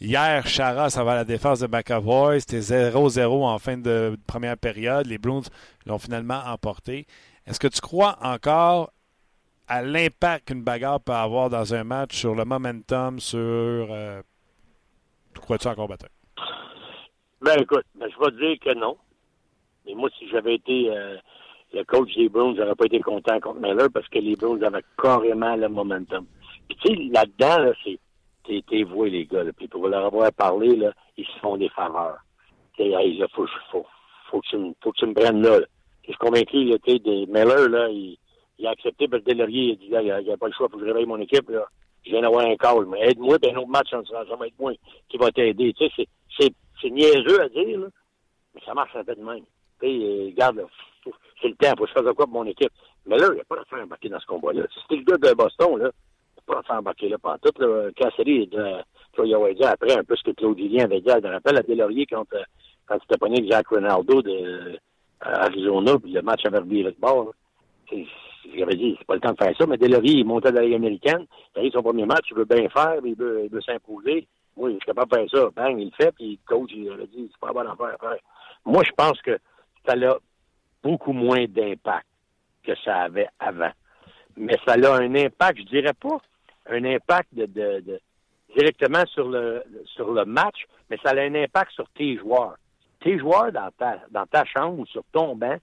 [0.00, 2.40] Hier, Chara, ça va à la défense de McAvoy.
[2.40, 5.06] C'était 0-0 en fin de première période.
[5.06, 5.42] Les Bruins
[5.86, 7.06] l'ont finalement emporté.
[7.46, 8.92] Est-ce que tu crois encore
[9.72, 13.38] à l'impact qu'une bagarre peut avoir dans un match sur le momentum, sur.
[13.38, 14.20] Euh,
[15.40, 16.04] crois-tu encore battu?
[17.40, 18.98] Ben écoute, ben, je vais te dire que non.
[19.86, 21.16] Mais moi, si j'avais été euh,
[21.72, 24.84] le coach des Bruins, j'aurais pas été content contre Miller parce que les Bruins avaient
[25.02, 26.26] carrément le momentum.
[26.68, 27.98] Puis tu sais, là-dedans, là, c'est
[28.44, 29.42] t'es voué, les gars.
[29.42, 29.52] Là.
[29.56, 32.18] Puis pour leur avoir parlé, là, ils se font des faveurs.
[32.78, 33.86] il faut, faut,
[34.30, 35.60] faut, que tu, faut que tu me prennes là.
[36.02, 37.88] Je suis convaincu, là, des Miller, là,
[38.58, 40.66] il, a accepté parce que Delorier, il a dit, il n'y a, pas le choix,
[40.68, 41.66] il faut que je réveille mon équipe, là.
[42.04, 44.58] Je viens d'avoir un call, mais aide-moi, puis un autre match, ça, ça va être
[44.58, 44.72] moi
[45.08, 45.72] qui va t'aider.
[45.72, 46.06] Tu sais,
[46.80, 47.86] c'est niaiseux à dire, là,
[48.54, 49.44] mais ça marche un peu de même.
[49.80, 50.66] Tu sais, euh, regarde,
[51.40, 52.72] c'est le temps, faut que je fasse quoi pour mon équipe.
[53.06, 54.62] Mais là, il n'y a pas d'affaire embarquer dans ce combat-là.
[54.72, 55.90] Si c'était le gars de Boston, là,
[56.46, 57.52] pas faire embarquer là pas tout.
[57.60, 57.90] Là.
[57.94, 61.10] Cassidy, tu vas dire après un peu ce que Claude Julien avait dit.
[61.10, 62.42] Je me rappelle à Delaurier quand, euh,
[62.86, 64.76] quand tu t'es pogné avec Jacques Ronaldo de euh,
[65.20, 67.32] Arizona, puis le match avait de bord.
[68.56, 70.66] J'avais dit, c'est pas le temps de faire ça, mais Delaurier, il montait dans la
[70.66, 74.26] Ligue américaine, il arrive son premier match, il veut bien faire, il veut, s'imposer.
[74.56, 75.50] Moi, il est capable de faire ça.
[75.54, 78.16] Bang, il le fait, puis le coach, il a dit, c'est pas bon à faire.
[78.64, 79.38] Moi, je pense que
[79.86, 80.16] ça a
[80.82, 82.06] beaucoup moins d'impact
[82.64, 83.70] que ça avait avant.
[84.36, 86.20] Mais ça a un impact, je dirais pas
[86.70, 88.00] un impact de,
[88.56, 92.56] directement sur le sur le match, mais ça a un impact sur tes joueurs.
[93.00, 95.56] Tes joueurs dans ta dans ta chambre ou sur ton banc,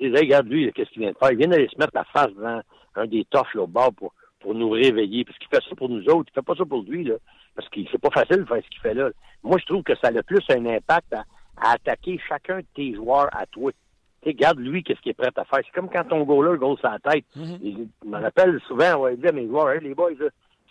[0.00, 1.32] ils disent regarde lui, qu'est-ce qu'il vient de faire?
[1.32, 2.60] Il vient d'aller se mettre la face devant
[2.94, 5.24] un des toffes là, au bord pour, pour nous réveiller.
[5.24, 7.14] Parce qu'il fait ça pour nous autres, il fait pas ça pour lui, là.
[7.54, 9.10] Parce que c'est pas facile de faire ce qu'il fait là.
[9.42, 11.24] Moi, je trouve que ça a plus un impact à,
[11.72, 13.70] attaquer chacun de tes joueurs à toi.
[14.22, 15.60] Tu regarde lui, qu'est-ce qu'il est prêt à faire?
[15.64, 17.24] C'est comme quand ton goaler goal sa tête.
[17.36, 20.10] Mm Je me rappelle souvent, on va dire à mes joueurs, les boys,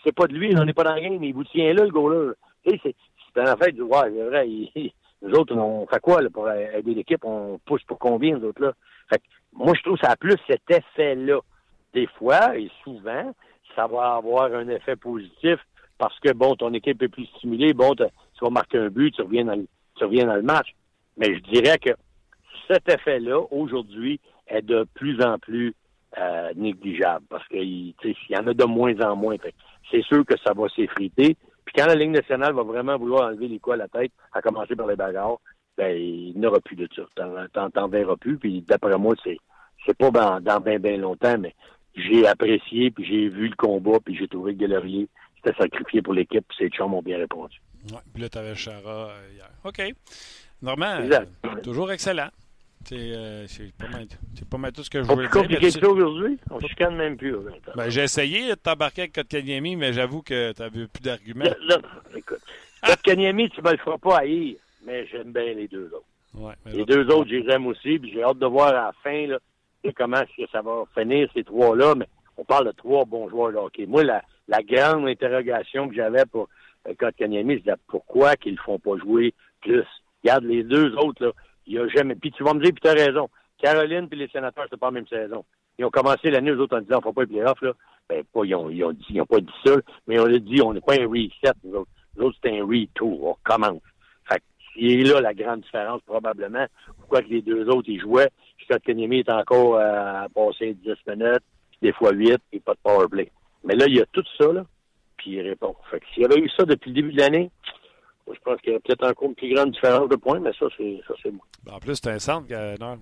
[0.03, 1.83] c'est pas de lui, on n'est pas dans le game, mais il vous tient là,
[1.83, 2.33] le goaler.
[2.65, 4.47] Sais, c'est un affaire du ouais, c'est vrai,
[5.21, 7.23] nous autres, on fait quoi là, pour aider l'équipe?
[7.23, 8.73] On pousse pour combien, nous autres, là?
[9.09, 9.23] Fait que,
[9.53, 11.39] moi, je trouve que ça a plus cet effet-là.
[11.93, 13.33] des fois et souvent,
[13.75, 15.57] ça va avoir un effet positif
[15.97, 18.05] parce que, bon, ton équipe est plus stimulée, bon, tu
[18.41, 20.73] vas marquer un but, tu reviens dans le, tu reviens dans le match.
[21.17, 21.91] Mais je dirais que
[22.67, 25.73] cet effet-là, aujourd'hui, est de plus en plus
[26.17, 27.93] euh, négligeable parce qu'il
[28.29, 29.35] y en a de moins en moins.
[29.89, 31.37] C'est sûr que ça va s'effriter.
[31.65, 34.41] Puis quand la Ligue nationale va vraiment vouloir enlever les coups à la tête, à
[34.41, 35.39] commencer par les bagarres,
[35.77, 37.03] ben, il n'y aura plus de ça.
[37.53, 38.37] T'en, t'en verras plus.
[38.37, 39.37] Puis d'après moi, c'est
[39.85, 41.55] c'est pas dans, dans bien bien longtemps, mais
[41.95, 45.07] j'ai apprécié, puis j'ai vu le combat, puis j'ai trouvé que Delorier
[45.37, 47.59] s'était sacrifié pour l'équipe, puis ses chums ont bien répondu.
[47.91, 49.49] Ouais, puis là, tu avais Chara euh, hier.
[49.63, 49.81] OK.
[50.61, 52.29] Normand, euh, toujours excellent.
[52.91, 54.07] Euh, c'est pas, mal,
[54.49, 55.31] pas mal tout ce que je voulais dire.
[55.31, 55.85] compliqué tu...
[55.85, 56.39] aujourd'hui?
[56.49, 57.35] On se chicane même plus.
[57.75, 61.45] Ben, j'ai essayé de t'embarquer avec Kotkaniemi, mais j'avoue que tu n'avais plus d'arguments.
[62.15, 62.41] écoute,
[62.83, 64.55] Kotkaniemi, tu me le feras pas haïr,
[64.85, 66.05] mais j'aime bien les deux autres.
[66.33, 68.91] Ouais, les deux autres, je les aime aussi, puis j'ai hâte de voir à la
[69.03, 69.37] fin là,
[69.95, 70.21] comment
[70.51, 72.07] ça va finir, ces trois-là, mais
[72.37, 73.85] on parle de trois bons joueurs de hockey.
[73.85, 76.47] Moi, la, la grande interrogation que j'avais pour
[76.87, 79.85] euh, Kotkaniemi, c'est pourquoi qu'ils ne font pas jouer plus.
[80.23, 81.31] Regarde, les deux autres, là,
[81.67, 82.15] il a jamais.
[82.15, 83.29] Puis tu vas me dire, puis tu as raison.
[83.61, 85.45] Caroline puis les sénateurs, c'est pas la même saison.
[85.77, 87.73] Ils ont commencé l'année, eux autres, en disant, on ne pas les playoffs, là.
[88.09, 89.75] Ben, pas, ils ont, ils ont dit, ils ont pas dit ça,
[90.07, 91.91] mais on a dit, on n'est pas un reset, nous autres.
[92.17, 93.27] Nous autres, c'est un retour.
[93.27, 93.81] On commence.
[94.73, 96.65] C'est là la grande différence, probablement.
[96.97, 98.29] Pourquoi que les deux autres, ils jouaient.
[98.63, 101.43] Scott Kenyemi est encore euh, à passer 10 minutes,
[101.81, 103.31] des fois 8, et pas de power play.
[103.63, 104.65] Mais là, il y a tout ça, là,
[105.17, 105.75] puis il répond.
[105.89, 107.51] Fait que s'il y avait eu ça depuis le début de l'année,
[108.31, 110.67] je pense qu'il y a peut-être encore une plus grande différence de points, mais ça,
[110.77, 111.45] c'est ça c'est moi.
[111.69, 112.47] En plus, c'est un centre,
[112.79, 112.99] non?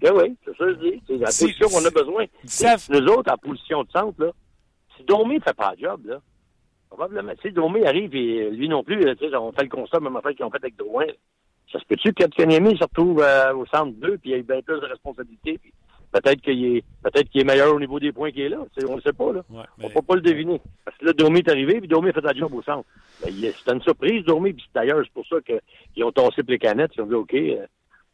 [0.00, 1.02] Ben oui, c'est ça que je dis.
[1.06, 2.26] C'est la si, position qu'on a besoin.
[2.90, 4.32] Nous autres, en position de centre, là,
[4.96, 6.20] si Domi ne fait pas le job, là,
[6.94, 10.44] probablement, si Domi arrive et lui non plus, on fait le constat, même affaire qu'ils
[10.44, 11.06] ont fait avec Drouin,
[11.72, 14.62] ça se peut-tu que Kanyemi se retrouve euh, au centre 2 puis il a bien
[14.62, 15.72] plus de responsabilités, puis
[16.12, 18.58] peut-être qu'il est peut-être qu'il est meilleur au niveau des points qu'il est là.
[18.60, 19.42] on ne le sait pas, là.
[19.50, 19.86] Ouais, mais...
[19.86, 20.60] On peut pas le deviner.
[20.84, 22.88] Parce que là, Domi est arrivé, puis a fait la job au centre.
[23.22, 26.92] Ben, C'était une surprise, Domi, puis d'ailleurs, c'est pour ça qu'ils ont tassé les canettes.
[26.96, 27.66] Ils ont dit OK, euh,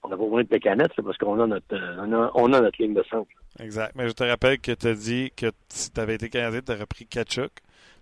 [0.03, 2.53] on n'a pas besoin de pécanettes, c'est parce qu'on a notre euh, on, a, on
[2.55, 3.28] a, notre ligne de centre.
[3.59, 3.93] Exact.
[3.95, 6.72] Mais je te rappelle que tu as dit que si tu avais été Canadien, tu
[6.72, 7.53] aurais pris Kachuk.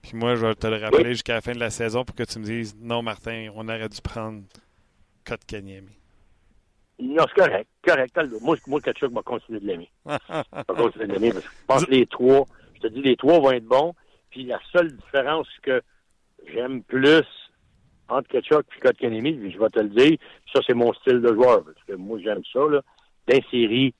[0.03, 2.23] Puis moi, je vais te le rappeler jusqu'à la fin de la saison pour que
[2.23, 4.43] tu me dises non, Martin, on aurait dû prendre
[5.27, 5.99] Kotkaniemi.
[7.01, 7.69] Non, c'est correct.
[7.87, 8.19] Correct.
[8.41, 9.91] Moi, moi Kachuk va continuer de l'aimer.
[10.05, 13.17] va continuer de l'aimer parce que je pense que les trois, je te dis, les
[13.17, 13.95] trois vont être bons.
[14.31, 15.81] Puis la seule différence que
[16.53, 17.25] j'aime plus
[18.09, 20.19] entre Kachuk et Kotkaniemi, je vais te le dire,
[20.53, 21.65] ça, c'est mon style de joueur.
[21.65, 22.83] Parce que moi, j'aime ça, là.
[23.29, 23.95] D'un série,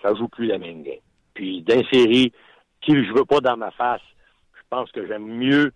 [0.00, 1.00] ça joue plus la même game.
[1.34, 2.32] Puis d'un série,
[2.80, 4.00] qui je veux pas dans ma face,
[4.70, 5.72] pense que j'aime mieux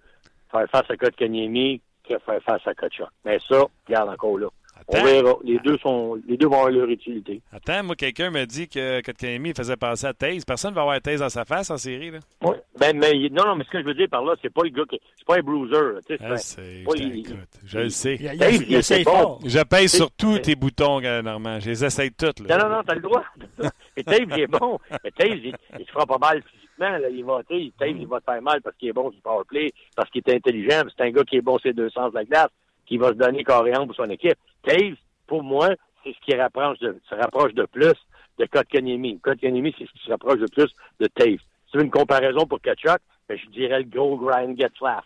[0.50, 3.08] faire face à Kotkaniemi que faire face à Kachuk.
[3.24, 4.48] Mais ça, regarde encore là.
[4.74, 5.00] Attends.
[5.00, 5.34] On verra.
[5.44, 7.40] Les deux, sont, les deux vont avoir leur utilité.
[7.52, 10.44] Attends, moi, quelqu'un me dit que Kotkaniemi faisait passer à Taze.
[10.44, 12.10] Personne ne va avoir Taze dans sa face en série.
[12.10, 12.18] Là.
[12.42, 12.56] Oui.
[12.80, 14.70] Ben, mais, non, non, mais ce que je veux dire par là, c'est pas le
[14.70, 15.00] gars qui.
[15.16, 15.76] C'est pas un bruiser.
[16.08, 18.16] Tu sais, ah, c'est, pas, il, écoute, je le sais.
[18.18, 19.38] Il, il, il, il essaie fort.
[19.44, 21.60] Je pèse sur tous tes boutons, Normand.
[21.60, 22.40] Je les essaye toutes.
[22.40, 22.56] Là.
[22.56, 23.22] Non, non, non, t'as le droit.
[23.96, 24.80] mais Taze, il est bon.
[25.04, 26.42] Mais Taze, il, il se fera pas mal
[26.90, 27.08] Là.
[27.08, 30.10] Il va, Taze, il va te faire mal parce qu'il est bon du powerplay, parce
[30.10, 30.82] qu'il est intelligent.
[30.96, 32.50] C'est un gars qui est bon sur les deux sens de la glace,
[32.86, 34.38] qui va se donner carrément pour son équipe.
[34.62, 35.68] Taze, pour moi,
[36.02, 37.94] c'est ce qui rapproche de, se rapproche de plus
[38.38, 39.20] de Kotkaniemi.
[39.20, 41.38] Kotkaniemi, c'est ce qui se rapproche de plus de Taves.
[41.66, 45.04] Si tu veux une comparaison pour Kachuk, ben, je dirais le gros Ryan Getzlaff.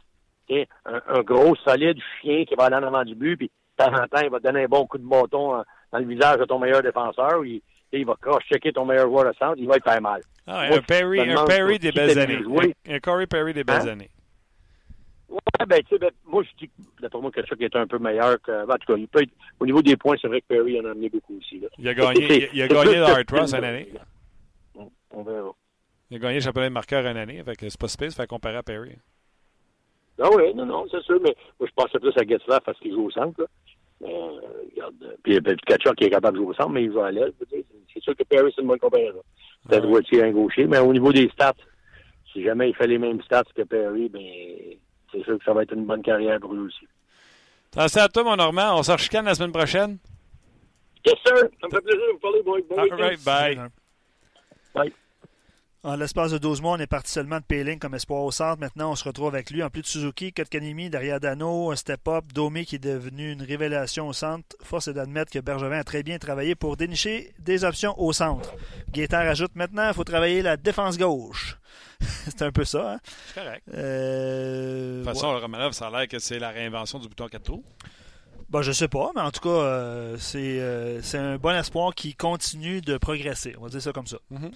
[0.49, 0.65] Un,
[1.09, 4.07] un, gros, solide chien qui va aller en avant du but, puis de temps en
[4.07, 5.63] temps, il va te donner un bon coup de bâton
[5.93, 7.63] dans le visage de ton meilleur défenseur, il,
[7.93, 10.23] il va cross-checker ton meilleur joueur de centre, il va être faire mal.
[10.47, 12.39] Ah, Moi, un Perry, un Perry des belles années.
[12.89, 13.93] Un, un Corey Perry des belles hein?
[13.93, 14.11] années.
[15.29, 16.71] Ouais, ben, tu sais, ben, moi, je dis,
[17.01, 18.63] d'après moi, Kachuk est un peu meilleur que.
[18.63, 20.85] En tout cas, il peut être, au niveau des points, c'est vrai que Perry en
[20.85, 21.59] a amené beaucoup aussi.
[21.59, 21.69] Là.
[21.79, 23.89] Il a gagné, il, a gagné le Hard Ross une année.
[25.11, 25.51] On verra.
[26.11, 28.27] Il a gagné le championnat de marqueur une année, fait que c'est pas space, fait
[28.29, 28.93] comparer à Perry.
[30.23, 32.93] Ah oui, non, non, c'est sûr, mais moi, je pensais plus à Getzlaff parce qu'il
[32.93, 33.47] joue au centre, là.
[34.03, 34.41] Euh,
[34.75, 37.11] regarde, puis, puis Kachuk qui est capable de jouer au centre, mais il joue à
[37.11, 37.33] l'aile.
[37.93, 39.23] C'est sûr que Perry, c'est une bonne comparaison.
[39.67, 39.91] Peut-être ouais.
[39.91, 41.55] droitier, un gaucher, mais au niveau des stats,
[42.33, 44.23] si jamais il fait les mêmes stats que Perry, ben
[45.13, 46.87] c'est sûr que ça va être une bonne carrière pour lui aussi.
[47.75, 48.79] Merci à toi, mon Normand.
[48.79, 49.99] On se rechicane la semaine prochaine.
[51.05, 51.37] Yes, sir.
[51.61, 52.43] Ça me fait plaisir de vous parler.
[52.43, 53.71] Bon All right, bye.
[54.75, 54.93] Bye.
[55.87, 58.59] En l'espace de 12 mois, on est parti seulement de Péling comme espoir au centre.
[58.59, 59.63] Maintenant, on se retrouve avec lui.
[59.63, 64.09] En plus de Suzuki, Kotkanimi, derrière Dano, un step-up, Domi qui est devenu une révélation
[64.09, 64.57] au centre.
[64.65, 68.53] Force est d'admettre que Bergevin a très bien travaillé pour dénicher des options au centre.
[68.91, 71.57] Gaétan rajoute maintenant, il faut travailler la défense gauche.
[72.01, 72.95] c'est un peu ça.
[72.95, 73.01] Hein?
[73.29, 73.63] C'est correct.
[73.73, 74.99] Euh...
[74.99, 75.41] De toute façon, ouais.
[75.41, 77.65] Romanov, ça a l'air que c'est la réinvention du bouton 4 trous.
[78.51, 81.95] Ben, je sais pas, mais en tout cas, euh, c'est, euh, c'est un bon espoir
[81.95, 83.55] qui continue de progresser.
[83.61, 84.19] On va dire ça comme ça.
[84.33, 84.51] Mm-hmm.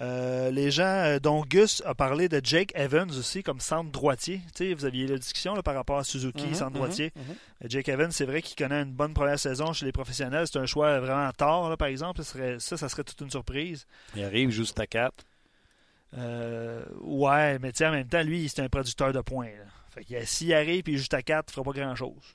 [0.00, 4.40] Euh, les gens, euh, dont Gus a parlé de Jake Evans aussi comme centre droitier.
[4.54, 7.12] Tu sais, vous aviez la discussion là, par rapport à Suzuki, Mhm, centre mhm, droitier.
[7.14, 7.22] mhm.
[7.64, 10.46] Euh, Jake Evans, c'est vrai qu'il connaît une bonne première saison chez les professionnels.
[10.48, 12.22] C'est un choix vraiment tard, là, par exemple.
[12.24, 13.86] Ça, serait, ça, ça serait toute une surprise.
[14.16, 15.14] Il arrive juste à 4.
[16.16, 19.46] Euh, ouais, mais tu sais, en même temps, lui, c'est un producteur de points.
[19.46, 19.64] là.
[19.90, 22.34] Fait que s'il arrive et il est juste à 4, il fera pas grand-chose.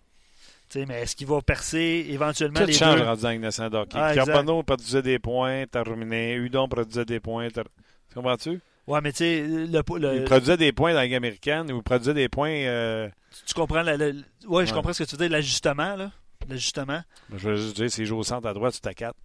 [0.70, 3.06] Tu sais, mais est-ce qu'il va percer éventuellement Tout les change deux?
[3.06, 3.98] rendu dans le hockey.
[4.00, 4.14] Ah.
[4.14, 6.36] Carbonneau produisait des points, terminé.
[6.36, 7.50] Udon produisait des points.
[7.50, 7.64] ter-
[8.10, 8.60] Tu comprends-tu?
[8.86, 9.66] Ouais, mais tu sais, le,
[9.98, 12.50] le- Il produisait des points dans la Ligue américaine ou il produisait des points.
[12.52, 13.10] euh,
[13.46, 14.12] tu comprends la, la-
[14.48, 16.12] ouais, je comprends ce que tu veux dire, l'ajustement, là.
[16.48, 17.02] L'ajustement.
[17.32, 19.16] je veux juste dire, s'il joue au centre à droite, tu à 4.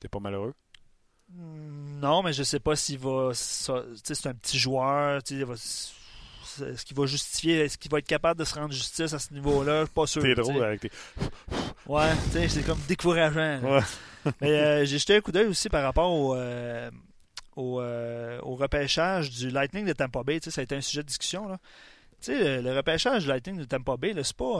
[0.00, 0.52] T'es pas malheureux?
[1.30, 3.30] Hmm, Non, mais je sais pas s'il va.
[3.32, 5.22] Tu sais, c'est un petit joueur.
[5.22, 5.54] tu sais, il va-
[6.60, 9.32] Est-ce qu'il va justifier, est-ce qu'il va être capable de se rendre justice à ce
[9.32, 9.80] niveau-là?
[9.80, 10.22] Je suis pas sûr.
[10.22, 10.90] T'es drôle avec tes.
[11.86, 13.60] Ouais, tu sais, c'est comme décourageant.
[13.62, 13.80] Ouais.
[14.40, 16.90] Mais euh, j'ai jeté un coup d'œil aussi par rapport au, euh,
[17.56, 20.38] au, euh, au repêchage du Lightning de Tampa Bay.
[20.42, 21.48] Ça a été un sujet de discussion.
[21.48, 21.58] Là.
[22.28, 24.58] Le, le repêchage du Lightning de Tampa Bay, c'est pas,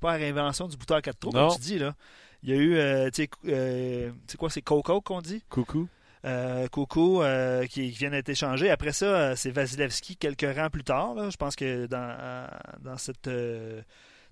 [0.00, 1.78] pas la réinvention du bouton à quatre trous, comme tu dis.
[1.78, 1.94] Là.
[2.42, 3.52] Il y a eu, tu sais, tu
[4.26, 5.44] sais quoi, c'est Coco qu'on dit?
[5.48, 5.88] Coucou.
[6.24, 8.70] Euh, Coucou euh, qui, qui vient d'être échangé.
[8.70, 11.14] Après ça, euh, c'est Vasilevski quelques rangs plus tard.
[11.14, 11.30] là.
[11.30, 12.46] Je pense que dans, euh,
[12.80, 13.28] dans, cette,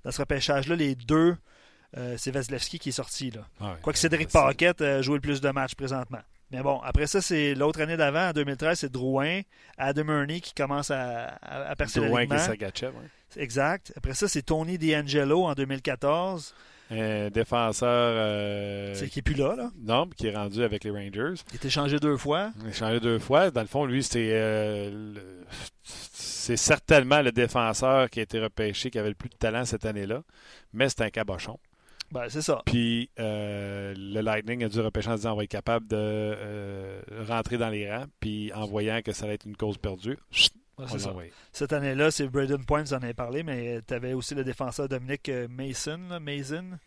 [0.04, 1.36] dans ce repêchage-là, les deux,
[2.16, 3.32] c'est Vasilevski qui est sorti.
[3.32, 3.40] Là.
[3.60, 3.74] Ouais.
[3.82, 6.20] Quoique Cédric Paquette a joué le plus de matchs présentement.
[6.52, 9.40] Mais bon, après ça, c'est l'autre année d'avant, en 2013, c'est Drouin,
[9.78, 13.40] Adam Ernie qui commence à, à, à percer Drouin qui est Sagachev, ouais.
[13.42, 13.92] Exact.
[13.96, 16.52] Après ça, c'est Tony D'Angelo en 2014,
[16.90, 17.88] Un défenseur.
[17.88, 19.54] euh, c'est qui est plus là.
[19.56, 19.70] là?
[19.80, 21.40] non, qui est rendu avec les Rangers.
[21.50, 22.52] Il a été changé deux fois.
[22.62, 23.50] Il a changé deux fois.
[23.50, 24.30] Dans le fond, lui, c'était.
[24.32, 25.14] euh,
[25.82, 29.84] c'est certainement le défenseur qui a été repêché qui avait le plus de talent cette
[29.86, 30.22] année-là.
[30.72, 31.58] Mais c'est un cabochon.
[32.10, 32.60] Ben, c'est ça.
[32.66, 37.00] Puis euh, le Lightning a dû repêcher en disant on va être capable de euh,
[37.28, 38.06] rentrer dans les rangs.
[38.18, 41.14] Puis en voyant que ça allait être une cause perdue, chut, Ouais, c'est ça.
[41.52, 44.88] Cette année-là, c'est Braden Point, vous en avez parlé, mais tu avais aussi le défenseur
[44.88, 46.78] Dominic euh, Mason, là, Mason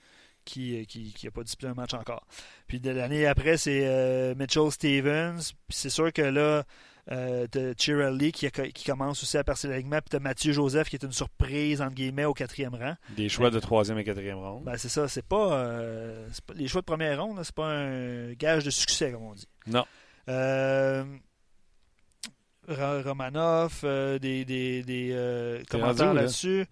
[0.45, 2.25] qui n'a qui, qui a pas disputé un match encore.
[2.67, 5.39] Puis de l'année après, c'est euh, Mitchell Stevens.
[5.67, 6.63] Puis c'est sûr que là,
[7.11, 9.99] euh, t'as Chirelli qui, qui commence aussi à percer l'alignement.
[9.99, 12.95] Puis tu Mathieu Joseph qui est une surprise, entre guillemets, au quatrième rang.
[13.15, 14.63] Des choix de troisième et quatrième ronde.
[14.63, 18.63] Ben, c'est ça, c'est pas, euh, Les choix de première ronde, c'est pas un gage
[18.63, 19.47] de succès, comme on dit.
[19.67, 19.85] Non.
[20.29, 21.03] Euh,
[22.67, 26.65] Romanov, euh, des, des, des euh, commentaires là-dessus?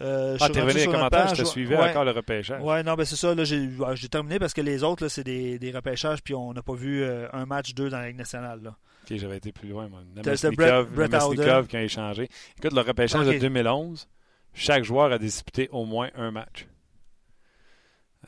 [0.00, 1.90] Euh, je Ah, t'es revenu les commentaires, page, je te suivais Ouais.
[1.90, 2.62] encore le repêchage.
[2.62, 3.34] Ouais, non, ben c'est ça.
[3.34, 6.52] Là, j'ai, j'ai terminé parce que les autres, là, c'est des, des repêchages, puis on
[6.52, 8.60] n'a pas vu euh, un match, deux dans la Ligue nationale.
[8.62, 8.76] Là.
[9.10, 12.28] Ok, j'avais été plus loin, Namestnikov, Namestnikov qui a échangé.
[12.58, 14.06] Écoute, le repêchage de 2011,
[14.54, 16.68] chaque joueur a disputé au moins un match.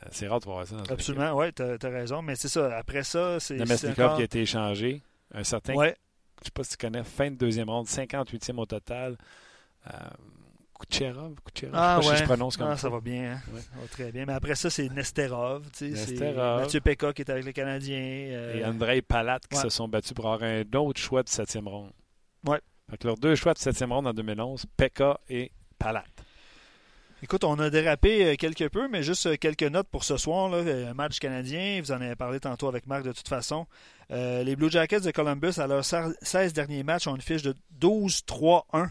[0.03, 2.21] Euh, C'est rare de voir ça dans Absolument, oui, t'as, t'as raison.
[2.21, 2.75] Mais c'est ça.
[2.77, 5.01] Après ça, c'est Namestnikov encore- qui a été échangé.
[5.33, 5.95] Un certain, Ouais,
[6.41, 9.17] je sais pas si tu connais, fin de deuxième ronde, 58e au total.
[9.87, 9.91] Euh,
[10.79, 12.15] Kucherov, Kucherov, Ah, je sais pas ouais.
[12.17, 12.81] si je prononce comme Ah, ça.
[12.83, 13.33] ça va bien.
[13.33, 13.41] hein.
[13.53, 13.61] Ouais.
[13.61, 14.25] Ça va très bien.
[14.25, 15.63] Mais après ça, c'est Nesterov.
[15.71, 16.61] tu sais, Nesterov.
[16.61, 17.97] Mathieu Pekka qui est avec les Canadiens.
[17.99, 19.61] euh, Et Andrei Palat qui ouais.
[19.61, 21.91] se sont battus pour avoir un autre choix de septième ronde.
[22.47, 22.59] Ouais.
[22.89, 26.03] Fait que leurs deux choix de septième ronde en 2011, Pekka et Palat.
[27.23, 30.49] Écoute, on a dérapé euh, quelque peu, mais juste euh, quelques notes pour ce soir.
[30.49, 33.67] Là, un match canadien, vous en avez parlé tantôt avec Marc de toute façon.
[34.11, 37.55] Euh, les Blue Jackets de Columbus, à leurs 16 derniers matchs, ont une fiche de
[37.79, 38.89] 12-3-1.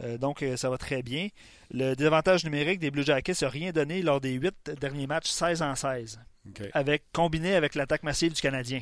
[0.00, 1.28] Euh, donc, euh, ça va très bien.
[1.70, 5.62] Le désavantage numérique des Blue Jackets n'a rien donné lors des 8 derniers matchs, 16
[5.62, 6.62] en 16, OK.
[6.72, 8.80] avec, combiné avec l'attaque massive du Canadien.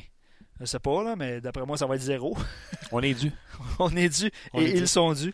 [0.59, 2.37] Je sais pas, là, mais d'après moi, ça va être zéro.
[2.91, 3.31] On est dû.
[3.79, 4.79] On est dû On et est dû.
[4.79, 5.33] ils sont dus.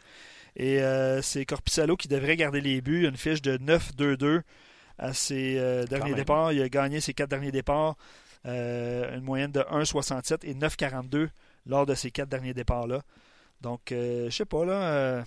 [0.55, 3.01] Et euh, c'est Corpissalo qui devrait garder les buts.
[3.01, 4.41] Il a une fiche de 9-2-2
[4.97, 6.51] à ses euh, derniers départs.
[6.51, 7.95] Il a gagné ses quatre derniers départs.
[8.47, 11.29] Euh, une moyenne de 1,67 et 9,42
[11.65, 13.01] lors de ces quatre derniers départs-là.
[13.61, 14.73] Donc, euh, je sais pas, là.
[14.73, 15.23] euh,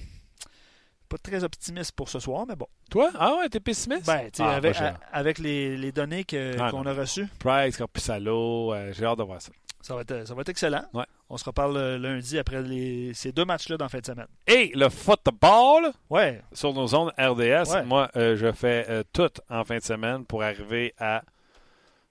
[1.08, 2.68] pas très optimiste pour ce soir, mais bon.
[2.88, 3.10] Toi?
[3.18, 4.06] Ah ouais, t'es pessimiste?
[4.06, 4.76] Ben, Ah, avec,
[5.12, 9.24] avec les, les données que- Ah, qu'on a reçues, Price, Corpusalo, euh, j'ai hâte de
[9.24, 9.50] voir ça.
[9.80, 10.84] ça va, être, ça va être excellent.
[10.94, 11.04] Ouais.
[11.28, 14.28] On se reparle lundi après les, ces deux matchs-là dans la fin de semaine.
[14.46, 15.90] Et le football?
[16.10, 17.82] Ouais, sur nos zones RDS, Ouais.
[17.84, 21.22] moi, euh, je fais euh, tout en fin de semaine pour arriver à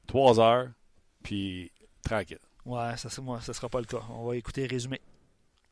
[0.07, 0.68] 3 heures,
[1.24, 1.72] puis
[2.03, 2.39] tranquille.
[2.65, 4.01] ouais, ça, moi, ça sera pas le cas.
[4.09, 4.99] On va écouter résumé.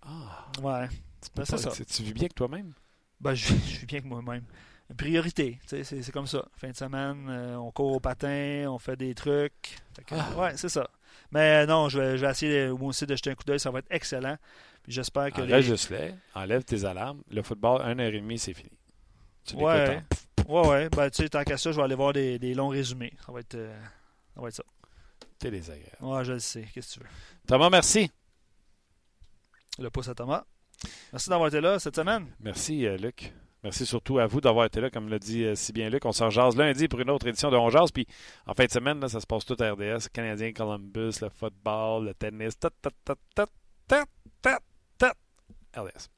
[0.01, 0.87] Ah, Ouais.
[1.35, 1.71] Ben, c'est ça.
[1.71, 2.73] Tu vis bien avec toi-même?
[3.19, 4.43] Ben, je, je suis bien que moi-même.
[4.97, 6.45] Priorité, tu sais, c'est comme ça.
[6.55, 9.77] Fin de semaine, euh, on court au patin, on fait des trucs.
[10.05, 10.29] Que, Ah.
[10.37, 10.87] Ouais, c'est ça.
[11.31, 13.59] Mais euh, non, je vais, je vais essayer moi aussi de jeter un coup d'œil,
[13.59, 14.37] ça va être excellent.
[14.83, 15.41] Puis j'espère que.
[15.41, 17.21] les- Enregistre-les, enlève tes alarmes.
[17.29, 18.69] Le football, 1h30, c'est fini.
[19.43, 20.01] Tu Ouais.
[20.47, 20.89] en Ouais, ouais.
[20.89, 23.11] Ben, tu sais, tant qu'à ça, je vais aller voir des, des longs résumés.
[23.25, 23.77] Ça va être, euh,
[24.35, 24.63] ça va être ça.
[25.39, 25.97] T'es désagréable.
[26.01, 26.67] Ouais, je le sais.
[26.73, 27.09] Qu'est-ce que tu veux?
[27.47, 28.09] Thomas, merci.
[29.79, 30.43] Le pouce à Thomas.
[31.11, 32.27] Merci d'avoir été là cette semaine.
[32.39, 33.33] Merci, euh, Luc.
[33.63, 36.05] Merci surtout à vous d'avoir été là, comme l'a dit euh, si bien Luc.
[36.05, 37.91] On s'en jase lundi pour une autre édition de On Jase.
[37.91, 38.07] Puis
[38.45, 40.09] en fin de semaine, là, ça se passe tout à RDS.
[40.13, 42.57] Canadien, Columbus, le football, le tennis.
[45.75, 46.09] RDS.